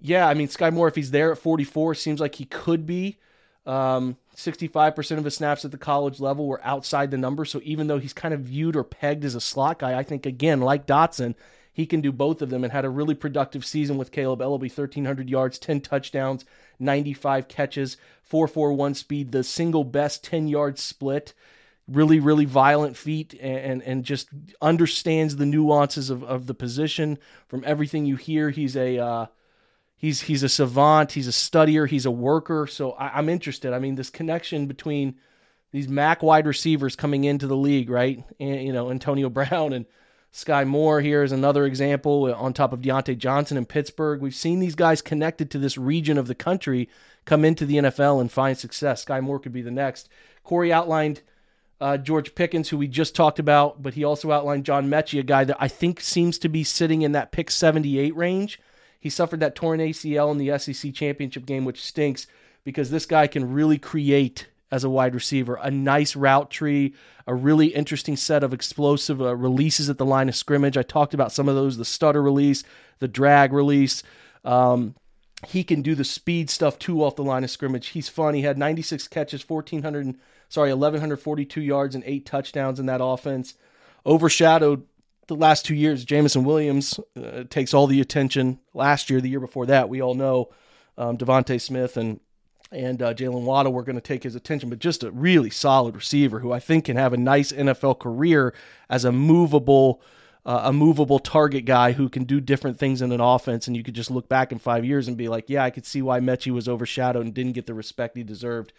yeah, 0.00 0.26
I 0.26 0.32
mean, 0.32 0.48
Sky 0.48 0.70
Moore, 0.70 0.88
if 0.88 0.96
he's 0.96 1.10
there 1.10 1.32
at 1.32 1.38
44, 1.38 1.94
seems 1.94 2.20
like 2.20 2.36
he 2.36 2.46
could 2.46 2.86
be. 2.86 3.18
Um, 3.66 4.16
65% 4.36 5.18
of 5.18 5.24
his 5.24 5.34
snaps 5.34 5.64
at 5.64 5.70
the 5.70 5.78
college 5.78 6.20
level 6.20 6.46
were 6.46 6.60
outside 6.62 7.10
the 7.10 7.16
number. 7.16 7.44
So 7.46 7.60
even 7.64 7.86
though 7.86 7.98
he's 7.98 8.12
kind 8.12 8.34
of 8.34 8.40
viewed 8.40 8.76
or 8.76 8.84
pegged 8.84 9.24
as 9.24 9.34
a 9.34 9.40
slot 9.40 9.78
guy, 9.78 9.98
I 9.98 10.02
think, 10.02 10.26
again, 10.26 10.60
like 10.60 10.86
Dotson, 10.86 11.34
he 11.72 11.86
can 11.86 12.02
do 12.02 12.12
both 12.12 12.42
of 12.42 12.50
them 12.50 12.62
and 12.62 12.72
had 12.72 12.84
a 12.84 12.90
really 12.90 13.14
productive 13.14 13.64
season 13.64 13.96
with 13.96 14.12
Kaleb 14.12 14.40
Eleby 14.40 14.70
1,300 14.70 15.30
yards, 15.30 15.58
10 15.58 15.80
touchdowns, 15.80 16.44
95 16.78 17.48
catches, 17.48 17.96
4.41 18.30 18.96
speed, 18.96 19.32
the 19.32 19.42
single 19.42 19.84
best 19.84 20.22
10 20.22 20.48
yard 20.48 20.78
split. 20.78 21.32
Really, 21.88 22.18
really 22.18 22.46
violent 22.46 22.96
feet 22.96 23.32
and, 23.40 23.58
and, 23.58 23.82
and 23.82 24.04
just 24.04 24.28
understands 24.60 25.36
the 25.36 25.46
nuances 25.46 26.10
of, 26.10 26.24
of 26.24 26.46
the 26.46 26.54
position. 26.54 27.16
From 27.46 27.62
everything 27.64 28.04
you 28.04 28.16
hear, 28.16 28.50
he's 28.50 28.76
a. 28.76 28.98
Uh, 28.98 29.26
He's 29.96 30.22
he's 30.22 30.42
a 30.42 30.48
savant. 30.48 31.12
He's 31.12 31.28
a 31.28 31.32
studier. 31.32 31.88
He's 31.88 32.06
a 32.06 32.10
worker. 32.10 32.66
So 32.66 32.92
I, 32.92 33.18
am 33.18 33.28
interested. 33.28 33.72
I 33.72 33.78
mean, 33.78 33.94
this 33.94 34.10
connection 34.10 34.66
between 34.66 35.16
these 35.72 35.88
MAC 35.88 36.22
wide 36.22 36.46
receivers 36.46 36.96
coming 36.96 37.24
into 37.24 37.46
the 37.46 37.56
league, 37.56 37.90
right? 37.90 38.22
And, 38.38 38.62
you 38.62 38.72
know, 38.72 38.90
Antonio 38.90 39.28
Brown 39.30 39.72
and 39.72 39.86
Sky 40.30 40.64
Moore 40.64 41.00
here 41.00 41.22
is 41.22 41.32
another 41.32 41.64
example 41.64 42.34
on 42.34 42.52
top 42.52 42.74
of 42.74 42.80
Diontae 42.80 43.16
Johnson 43.16 43.56
in 43.56 43.64
Pittsburgh. 43.64 44.20
We've 44.20 44.34
seen 44.34 44.60
these 44.60 44.74
guys 44.74 45.00
connected 45.00 45.50
to 45.50 45.58
this 45.58 45.78
region 45.78 46.18
of 46.18 46.26
the 46.26 46.34
country 46.34 46.90
come 47.24 47.44
into 47.44 47.64
the 47.64 47.76
NFL 47.76 48.20
and 48.20 48.30
find 48.30 48.56
success. 48.58 49.02
Sky 49.02 49.20
Moore 49.20 49.38
could 49.40 49.52
be 49.52 49.62
the 49.62 49.70
next. 49.70 50.10
Corey 50.44 50.72
outlined 50.72 51.22
uh, 51.80 51.96
George 51.96 52.34
Pickens, 52.34 52.68
who 52.68 52.78
we 52.78 52.86
just 52.86 53.14
talked 53.14 53.38
about, 53.38 53.82
but 53.82 53.94
he 53.94 54.04
also 54.04 54.30
outlined 54.30 54.64
John 54.64 54.88
Metchie, 54.88 55.20
a 55.20 55.22
guy 55.22 55.44
that 55.44 55.56
I 55.58 55.68
think 55.68 56.00
seems 56.00 56.38
to 56.38 56.48
be 56.48 56.64
sitting 56.64 57.02
in 57.02 57.12
that 57.12 57.32
pick 57.32 57.50
78 57.50 58.14
range. 58.14 58.60
He 59.06 59.10
suffered 59.10 59.38
that 59.38 59.54
torn 59.54 59.78
ACL 59.78 60.32
in 60.32 60.38
the 60.38 60.58
SEC 60.58 60.92
championship 60.92 61.46
game, 61.46 61.64
which 61.64 61.80
stinks 61.80 62.26
because 62.64 62.90
this 62.90 63.06
guy 63.06 63.28
can 63.28 63.52
really 63.52 63.78
create 63.78 64.48
as 64.72 64.82
a 64.82 64.90
wide 64.90 65.14
receiver. 65.14 65.60
A 65.62 65.70
nice 65.70 66.16
route 66.16 66.50
tree, 66.50 66.92
a 67.24 67.32
really 67.32 67.68
interesting 67.68 68.16
set 68.16 68.42
of 68.42 68.52
explosive 68.52 69.22
uh, 69.22 69.36
releases 69.36 69.88
at 69.88 69.98
the 69.98 70.04
line 70.04 70.28
of 70.28 70.34
scrimmage. 70.34 70.76
I 70.76 70.82
talked 70.82 71.14
about 71.14 71.30
some 71.30 71.48
of 71.48 71.54
those 71.54 71.76
the 71.76 71.84
stutter 71.84 72.20
release, 72.20 72.64
the 72.98 73.06
drag 73.06 73.52
release. 73.52 74.02
Um, 74.44 74.96
he 75.46 75.62
can 75.62 75.82
do 75.82 75.94
the 75.94 76.02
speed 76.02 76.50
stuff 76.50 76.76
too 76.76 77.04
off 77.04 77.14
the 77.14 77.22
line 77.22 77.44
of 77.44 77.50
scrimmage. 77.52 77.86
He's 77.86 78.08
fun. 78.08 78.34
He 78.34 78.42
had 78.42 78.58
96 78.58 79.06
catches, 79.06 79.48
1400 79.48 80.16
sorry, 80.48 80.70
1142 80.70 81.60
yards 81.60 81.94
and 81.94 82.02
8 82.04 82.26
touchdowns 82.26 82.80
in 82.80 82.86
that 82.86 83.00
offense. 83.00 83.54
Overshadowed 84.04 84.84
the 85.28 85.36
last 85.36 85.64
2 85.66 85.74
years 85.74 86.04
Jameson 86.04 86.44
Williams 86.44 87.00
uh, 87.16 87.44
takes 87.50 87.74
all 87.74 87.86
the 87.86 88.00
attention. 88.00 88.60
Last 88.74 89.10
year, 89.10 89.20
the 89.20 89.28
year 89.28 89.40
before 89.40 89.66
that, 89.66 89.88
we 89.88 90.00
all 90.00 90.14
know 90.14 90.50
um, 90.98 91.16
DeVonta 91.18 91.60
Smith 91.60 91.96
and 91.96 92.20
and 92.72 93.00
uh, 93.00 93.14
Jaylen 93.14 93.42
Waddle 93.42 93.72
were 93.72 93.84
going 93.84 93.96
to 93.96 94.02
take 94.02 94.24
his 94.24 94.34
attention, 94.34 94.70
but 94.70 94.78
just 94.78 95.04
a 95.04 95.10
really 95.10 95.50
solid 95.50 95.94
receiver 95.94 96.40
who 96.40 96.52
I 96.52 96.58
think 96.58 96.86
can 96.86 96.96
have 96.96 97.12
a 97.12 97.16
nice 97.16 97.52
NFL 97.52 98.00
career 98.00 98.54
as 98.90 99.04
a 99.04 99.12
movable, 99.12 100.02
uh, 100.44 100.62
a 100.64 100.72
movable 100.72 101.18
target 101.18 101.64
guy 101.64 101.92
who 101.92 102.08
can 102.08 102.24
do 102.24 102.40
different 102.40 102.78
things 102.78 103.02
in 103.02 103.12
an 103.12 103.20
offense. 103.20 103.68
And 103.68 103.76
you 103.76 103.84
could 103.84 103.94
just 103.94 104.10
look 104.10 104.28
back 104.28 104.50
in 104.50 104.58
five 104.58 104.84
years 104.84 105.06
and 105.06 105.16
be 105.16 105.28
like, 105.28 105.48
yeah, 105.48 105.62
I 105.62 105.70
could 105.70 105.86
see 105.86 106.02
why 106.02 106.18
Metchie 106.18 106.52
was 106.52 106.68
overshadowed 106.68 107.24
and 107.24 107.34
didn't 107.34 107.52
get 107.52 107.66
the 107.66 107.74
respect 107.74 108.16
he 108.16 108.24
deserved. 108.24 108.72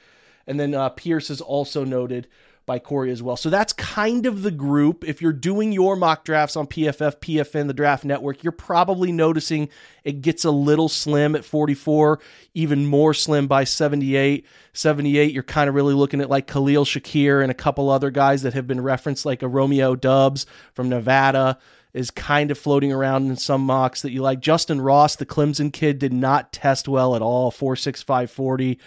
And 0.46 0.60
then 0.60 0.74
uh, 0.74 0.90
Pierce 0.90 1.30
is 1.30 1.42
also 1.42 1.84
noted 1.86 2.28
by 2.68 2.78
Corey 2.78 3.12
as 3.12 3.24
well. 3.24 3.38
So 3.38 3.50
that's 3.50 3.74
kind 3.74 4.26
of 4.26 4.44
the 4.44 4.52
group. 4.52 5.06
If 5.08 5.22
you're 5.22 5.34
doing 5.34 5.72
your 5.72 5.96
mock 5.96 6.26
drafts 6.26 6.58
on 6.58 6.68
PFF, 6.68 7.16
PFN, 7.20 7.68
the 7.68 7.74
Draft 7.74 8.04
Network, 8.04 8.44
you're 8.44 8.52
probably 8.52 9.12
noticing 9.12 9.70
it 10.04 10.22
gets 10.22 10.44
a 10.44 10.52
little 10.52 10.90
slim 10.90 11.34
at 11.36 11.46
44, 11.46 12.20
even 12.54 12.86
more 12.86 13.14
slim 13.14 13.48
by 13.48 13.64
78. 13.64 14.46
78, 14.74 15.34
you're 15.34 15.44
kind 15.44 15.70
of 15.70 15.76
really 15.76 15.96
looking 15.96 16.22
at 16.22 16.30
like 16.30 16.46
Khalil 16.46 16.84
Shakir 16.84 17.42
and 17.42 17.50
a 17.50 17.56
couple 17.56 17.90
other 17.90 18.12
guys 18.12 18.44
that 18.44 18.54
have 18.54 18.68
been 18.68 18.82
referenced, 18.82 19.26
like 19.26 19.42
a 19.42 19.48
Romeo 19.48 19.96
Doubs 19.96 20.46
from 20.74 20.90
Nevada 20.90 21.58
is 21.94 22.12
kind 22.12 22.52
of 22.52 22.60
floating 22.60 22.92
around 22.92 23.28
in 23.28 23.38
some 23.38 23.62
mocks 23.62 24.02
that 24.02 24.12
you 24.12 24.22
like. 24.22 24.42
Justin 24.42 24.82
Ross, 24.82 25.16
the 25.16 25.26
Clemson 25.26 25.72
kid, 25.74 25.98
did 25.98 26.14
not 26.14 26.52
test 26.52 26.88
well 26.88 27.16
at 27.16 27.22
all, 27.22 27.50
46540. 27.50 28.78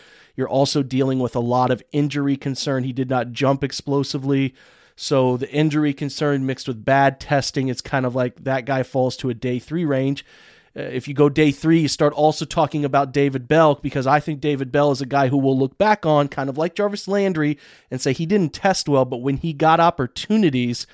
You're 0.41 0.49
also 0.49 0.83
dealing 0.83 1.19
with 1.19 1.37
a 1.37 1.41
lot 1.41 1.71
of 1.71 1.83
injury 1.93 2.35
concern. 2.35 2.83
He 2.83 2.95
did 2.95 3.11
not 3.11 3.33
jump 3.33 3.63
explosively. 3.63 4.55
So 4.97 5.37
the 5.37 5.51
injury 5.51 5.93
concern 5.93 6.47
mixed 6.47 6.67
with 6.67 6.83
bad 6.83 7.21
testing, 7.21 7.69
it's 7.69 7.83
kind 7.83 8.07
of 8.07 8.15
like 8.15 8.45
that 8.45 8.65
guy 8.65 8.83
falls 8.85 9.19
to 9.19 9.29
a 9.29 9.35
day 9.35 9.59
three 9.59 9.85
range. 9.85 10.25
Uh, 10.75 10.81
if 10.81 11.07
you 11.07 11.13
go 11.13 11.29
day 11.29 11.51
three, 11.51 11.81
you 11.81 11.89
start 11.89 12.15
also 12.15 12.47
talking 12.47 12.87
about 12.87 13.13
David 13.13 13.49
Bell 13.49 13.75
because 13.75 14.07
I 14.07 14.19
think 14.19 14.41
David 14.41 14.73
Bell 14.73 14.91
is 14.93 15.03
a 15.03 15.07
guy 15.07 15.29
who 15.29 15.37
will 15.37 15.59
look 15.59 15.77
back 15.77 16.07
on, 16.07 16.29
kind 16.29 16.49
of 16.49 16.57
like 16.57 16.75
Jarvis 16.75 17.07
Landry, 17.07 17.59
and 17.91 18.01
say 18.01 18.15
he 18.15 18.25
didn't 18.25 18.55
test 18.55 18.89
well, 18.89 19.05
but 19.05 19.19
when 19.19 19.37
he 19.37 19.53
got 19.53 19.79
opportunities, 19.79 20.87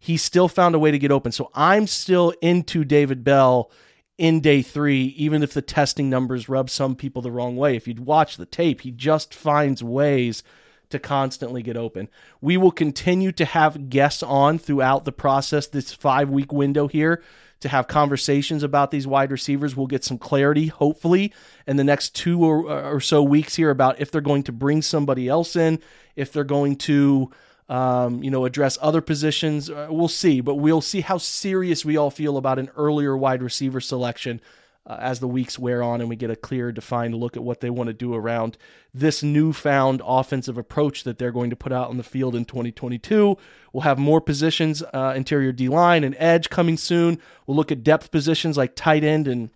he 0.00 0.16
still 0.16 0.48
found 0.48 0.74
a 0.74 0.78
way 0.78 0.90
to 0.90 0.98
get 0.98 1.12
open. 1.12 1.30
So 1.30 1.50
I'm 1.54 1.86
still 1.86 2.32
into 2.40 2.84
David 2.84 3.22
Bell 3.22 3.70
in 4.16 4.40
day 4.40 4.62
three, 4.62 5.06
even 5.16 5.42
if 5.42 5.52
the 5.52 5.62
testing 5.62 6.08
numbers 6.08 6.48
rub 6.48 6.70
some 6.70 6.94
people 6.94 7.22
the 7.22 7.32
wrong 7.32 7.56
way. 7.56 7.76
If 7.76 7.88
you'd 7.88 8.00
watch 8.00 8.36
the 8.36 8.46
tape, 8.46 8.82
he 8.82 8.90
just 8.90 9.34
finds 9.34 9.82
ways 9.82 10.42
to 10.90 10.98
constantly 10.98 11.62
get 11.62 11.76
open. 11.76 12.08
We 12.40 12.56
will 12.56 12.70
continue 12.70 13.32
to 13.32 13.44
have 13.44 13.90
guests 13.90 14.22
on 14.22 14.58
throughout 14.58 15.04
the 15.04 15.12
process, 15.12 15.66
this 15.66 15.92
five 15.92 16.30
week 16.30 16.52
window 16.52 16.86
here, 16.86 17.22
to 17.60 17.68
have 17.68 17.88
conversations 17.88 18.62
about 18.62 18.90
these 18.90 19.06
wide 19.06 19.32
receivers. 19.32 19.74
We'll 19.74 19.86
get 19.86 20.04
some 20.04 20.18
clarity, 20.18 20.68
hopefully, 20.68 21.32
in 21.66 21.76
the 21.76 21.84
next 21.84 22.14
two 22.14 22.44
or, 22.44 22.70
or 22.70 23.00
so 23.00 23.22
weeks 23.22 23.56
here 23.56 23.70
about 23.70 24.00
if 24.00 24.10
they're 24.10 24.20
going 24.20 24.44
to 24.44 24.52
bring 24.52 24.82
somebody 24.82 25.28
else 25.28 25.56
in, 25.56 25.80
if 26.14 26.32
they're 26.32 26.44
going 26.44 26.76
to 26.76 27.30
um, 27.68 28.22
you 28.22 28.30
know, 28.30 28.44
address 28.44 28.76
other 28.80 29.00
positions. 29.00 29.70
Uh, 29.70 29.88
we'll 29.90 30.08
see, 30.08 30.40
but 30.40 30.56
we'll 30.56 30.80
see 30.80 31.00
how 31.00 31.18
serious 31.18 31.84
we 31.84 31.96
all 31.96 32.10
feel 32.10 32.36
about 32.36 32.58
an 32.58 32.70
earlier 32.76 33.16
wide 33.16 33.42
receiver 33.42 33.80
selection 33.80 34.40
uh, 34.86 34.98
as 35.00 35.20
the 35.20 35.28
weeks 35.28 35.58
wear 35.58 35.82
on 35.82 36.00
and 36.00 36.10
we 36.10 36.16
get 36.16 36.30
a 36.30 36.36
clear, 36.36 36.70
defined 36.70 37.14
look 37.14 37.36
at 37.36 37.42
what 37.42 37.60
they 37.60 37.70
want 37.70 37.88
to 37.88 37.94
do 37.94 38.14
around 38.14 38.58
this 38.92 39.22
newfound 39.22 40.02
offensive 40.04 40.58
approach 40.58 41.04
that 41.04 41.18
they're 41.18 41.32
going 41.32 41.50
to 41.50 41.56
put 41.56 41.72
out 41.72 41.88
on 41.88 41.96
the 41.96 42.02
field 42.02 42.34
in 42.34 42.44
2022. 42.44 43.36
We'll 43.72 43.80
have 43.82 43.98
more 43.98 44.20
positions, 44.20 44.82
uh, 44.92 45.14
interior 45.16 45.52
D 45.52 45.68
line 45.68 46.04
and 46.04 46.14
edge 46.18 46.50
coming 46.50 46.76
soon. 46.76 47.18
We'll 47.46 47.56
look 47.56 47.72
at 47.72 47.82
depth 47.82 48.10
positions 48.10 48.56
like 48.58 48.76
tight 48.76 49.04
end 49.04 49.26
and 49.26 49.50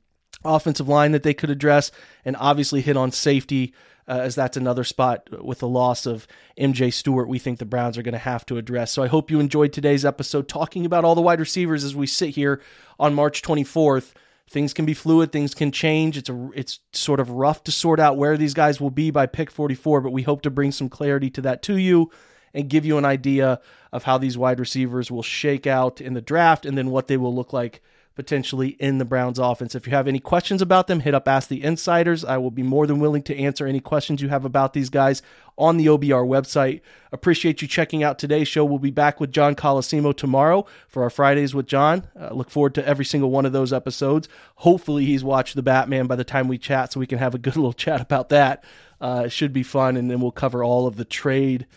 offensive 0.44 0.88
line 0.88 1.12
that 1.12 1.24
they 1.24 1.34
could 1.34 1.50
address, 1.50 1.90
and 2.24 2.36
obviously 2.36 2.80
hit 2.80 2.96
on 2.96 3.12
safety 3.12 3.74
uh, 4.08 4.20
as 4.20 4.34
that's 4.34 4.56
another 4.56 4.84
spot 4.84 5.28
with 5.44 5.58
the 5.58 5.68
loss 5.68 6.06
of 6.06 6.26
MJ 6.58 6.92
Stewart. 6.92 7.28
We 7.28 7.38
think 7.38 7.58
the 7.58 7.66
Browns 7.66 7.98
are 7.98 8.02
going 8.02 8.12
to 8.12 8.18
have 8.18 8.46
to 8.46 8.56
address. 8.56 8.90
So 8.90 9.02
I 9.02 9.06
hope 9.06 9.30
you 9.30 9.38
enjoyed 9.38 9.72
today's 9.72 10.04
episode 10.04 10.48
talking 10.48 10.86
about 10.86 11.04
all 11.04 11.14
the 11.14 11.20
wide 11.20 11.40
receivers 11.40 11.84
as 11.84 11.94
we 11.94 12.06
sit 12.06 12.30
here 12.30 12.62
on 12.98 13.14
March 13.14 13.42
24th. 13.42 14.12
Things 14.48 14.72
can 14.72 14.86
be 14.86 14.94
fluid, 14.94 15.30
things 15.30 15.54
can 15.54 15.70
change. 15.70 16.16
It's 16.16 16.30
a 16.30 16.50
it's 16.54 16.80
sort 16.94 17.20
of 17.20 17.28
rough 17.28 17.62
to 17.64 17.72
sort 17.72 18.00
out 18.00 18.16
where 18.16 18.38
these 18.38 18.54
guys 18.54 18.80
will 18.80 18.90
be 18.90 19.10
by 19.10 19.26
pick 19.26 19.50
44, 19.50 20.00
but 20.00 20.10
we 20.10 20.22
hope 20.22 20.40
to 20.42 20.50
bring 20.50 20.72
some 20.72 20.88
clarity 20.88 21.28
to 21.30 21.42
that 21.42 21.62
to 21.64 21.76
you 21.76 22.10
and 22.54 22.70
give 22.70 22.86
you 22.86 22.96
an 22.96 23.04
idea 23.04 23.60
of 23.92 24.04
how 24.04 24.16
these 24.16 24.38
wide 24.38 24.58
receivers 24.58 25.10
will 25.10 25.22
shake 25.22 25.66
out 25.66 26.00
in 26.00 26.14
the 26.14 26.22
draft 26.22 26.64
and 26.64 26.78
then 26.78 26.90
what 26.90 27.08
they 27.08 27.18
will 27.18 27.34
look 27.34 27.52
like 27.52 27.82
potentially 28.18 28.70
in 28.80 28.98
the 28.98 29.04
Browns 29.04 29.38
offense. 29.38 29.76
If 29.76 29.86
you 29.86 29.92
have 29.92 30.08
any 30.08 30.18
questions 30.18 30.60
about 30.60 30.88
them, 30.88 30.98
hit 30.98 31.14
up 31.14 31.28
Ask 31.28 31.48
the 31.48 31.62
Insiders. 31.62 32.24
I 32.24 32.36
will 32.38 32.50
be 32.50 32.64
more 32.64 32.84
than 32.84 32.98
willing 32.98 33.22
to 33.22 33.36
answer 33.38 33.64
any 33.64 33.78
questions 33.78 34.20
you 34.20 34.28
have 34.28 34.44
about 34.44 34.72
these 34.72 34.90
guys 34.90 35.22
on 35.56 35.76
the 35.76 35.86
OBR 35.86 36.26
website. 36.26 36.80
Appreciate 37.12 37.62
you 37.62 37.68
checking 37.68 38.02
out 38.02 38.18
today's 38.18 38.48
show. 38.48 38.64
We'll 38.64 38.80
be 38.80 38.90
back 38.90 39.20
with 39.20 39.30
John 39.30 39.54
Colosimo 39.54 40.16
tomorrow 40.16 40.66
for 40.88 41.04
our 41.04 41.10
Fridays 41.10 41.54
with 41.54 41.68
John. 41.68 42.08
Uh, 42.18 42.34
look 42.34 42.50
forward 42.50 42.74
to 42.74 42.84
every 42.84 43.04
single 43.04 43.30
one 43.30 43.46
of 43.46 43.52
those 43.52 43.72
episodes. 43.72 44.28
Hopefully, 44.56 45.04
he's 45.04 45.22
watched 45.22 45.54
The 45.54 45.62
Batman 45.62 46.08
by 46.08 46.16
the 46.16 46.24
time 46.24 46.48
we 46.48 46.58
chat 46.58 46.92
so 46.92 46.98
we 46.98 47.06
can 47.06 47.18
have 47.18 47.36
a 47.36 47.38
good 47.38 47.54
little 47.56 47.72
chat 47.72 48.00
about 48.00 48.30
that. 48.30 48.64
Uh, 49.00 49.22
it 49.26 49.30
should 49.30 49.52
be 49.52 49.62
fun, 49.62 49.96
and 49.96 50.10
then 50.10 50.20
we'll 50.20 50.32
cover 50.32 50.64
all 50.64 50.88
of 50.88 50.96
the 50.96 51.04
trade 51.04 51.68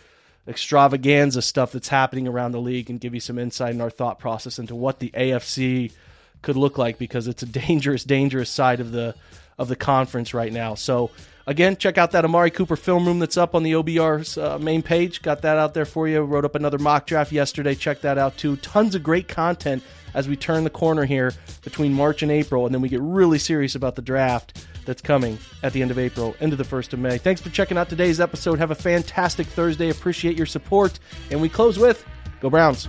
extravaganza 0.48 1.40
stuff 1.40 1.70
that's 1.70 1.86
happening 1.86 2.26
around 2.26 2.50
the 2.50 2.60
league 2.60 2.90
and 2.90 3.00
give 3.00 3.14
you 3.14 3.20
some 3.20 3.38
insight 3.38 3.72
in 3.72 3.80
our 3.80 3.90
thought 3.90 4.18
process 4.18 4.58
into 4.58 4.74
what 4.74 4.98
the 4.98 5.10
AFC 5.10 5.92
could 6.42 6.56
look 6.56 6.78
like 6.78 6.98
because 6.98 7.28
it's 7.28 7.42
a 7.42 7.46
dangerous, 7.66 8.04
dangerous 8.04 8.50
side 8.50 8.80
of 8.80 8.92
the 8.92 9.14
of 9.58 9.68
the 9.68 9.76
conference 9.76 10.34
right 10.34 10.52
now. 10.52 10.74
So 10.74 11.10
again, 11.46 11.76
check 11.76 11.98
out 11.98 12.12
that 12.12 12.24
Amari 12.24 12.50
Cooper 12.50 12.76
film 12.76 13.06
room 13.06 13.18
that's 13.18 13.36
up 13.36 13.54
on 13.54 13.62
the 13.62 13.72
OBR's 13.72 14.38
uh, 14.38 14.58
main 14.58 14.82
page. 14.82 15.22
Got 15.22 15.42
that 15.42 15.58
out 15.58 15.74
there 15.74 15.84
for 15.84 16.08
you. 16.08 16.22
Wrote 16.22 16.44
up 16.44 16.54
another 16.54 16.78
mock 16.78 17.06
draft 17.06 17.32
yesterday. 17.32 17.74
Check 17.74 18.00
that 18.00 18.18
out 18.18 18.36
too. 18.36 18.56
Tons 18.56 18.94
of 18.94 19.02
great 19.02 19.28
content 19.28 19.82
as 20.14 20.28
we 20.28 20.36
turn 20.36 20.64
the 20.64 20.70
corner 20.70 21.04
here 21.04 21.32
between 21.62 21.92
March 21.92 22.22
and 22.22 22.30
April, 22.30 22.66
and 22.66 22.74
then 22.74 22.82
we 22.82 22.88
get 22.88 23.00
really 23.00 23.38
serious 23.38 23.74
about 23.74 23.94
the 23.94 24.02
draft 24.02 24.66
that's 24.84 25.00
coming 25.00 25.38
at 25.62 25.72
the 25.72 25.80
end 25.80 25.90
of 25.90 25.98
April 25.98 26.34
into 26.40 26.56
the 26.56 26.64
1st 26.64 26.92
of 26.92 26.98
May. 26.98 27.18
Thanks 27.18 27.40
for 27.40 27.50
checking 27.50 27.78
out 27.78 27.88
today's 27.88 28.20
episode. 28.20 28.58
Have 28.58 28.72
a 28.72 28.76
fantastic 28.76 29.46
Thursday. 29.46 29.90
Appreciate 29.90 30.36
your 30.36 30.46
support. 30.46 30.98
And 31.30 31.40
we 31.40 31.48
close 31.48 31.78
with 31.78 32.04
Go 32.40 32.50
Browns. 32.50 32.88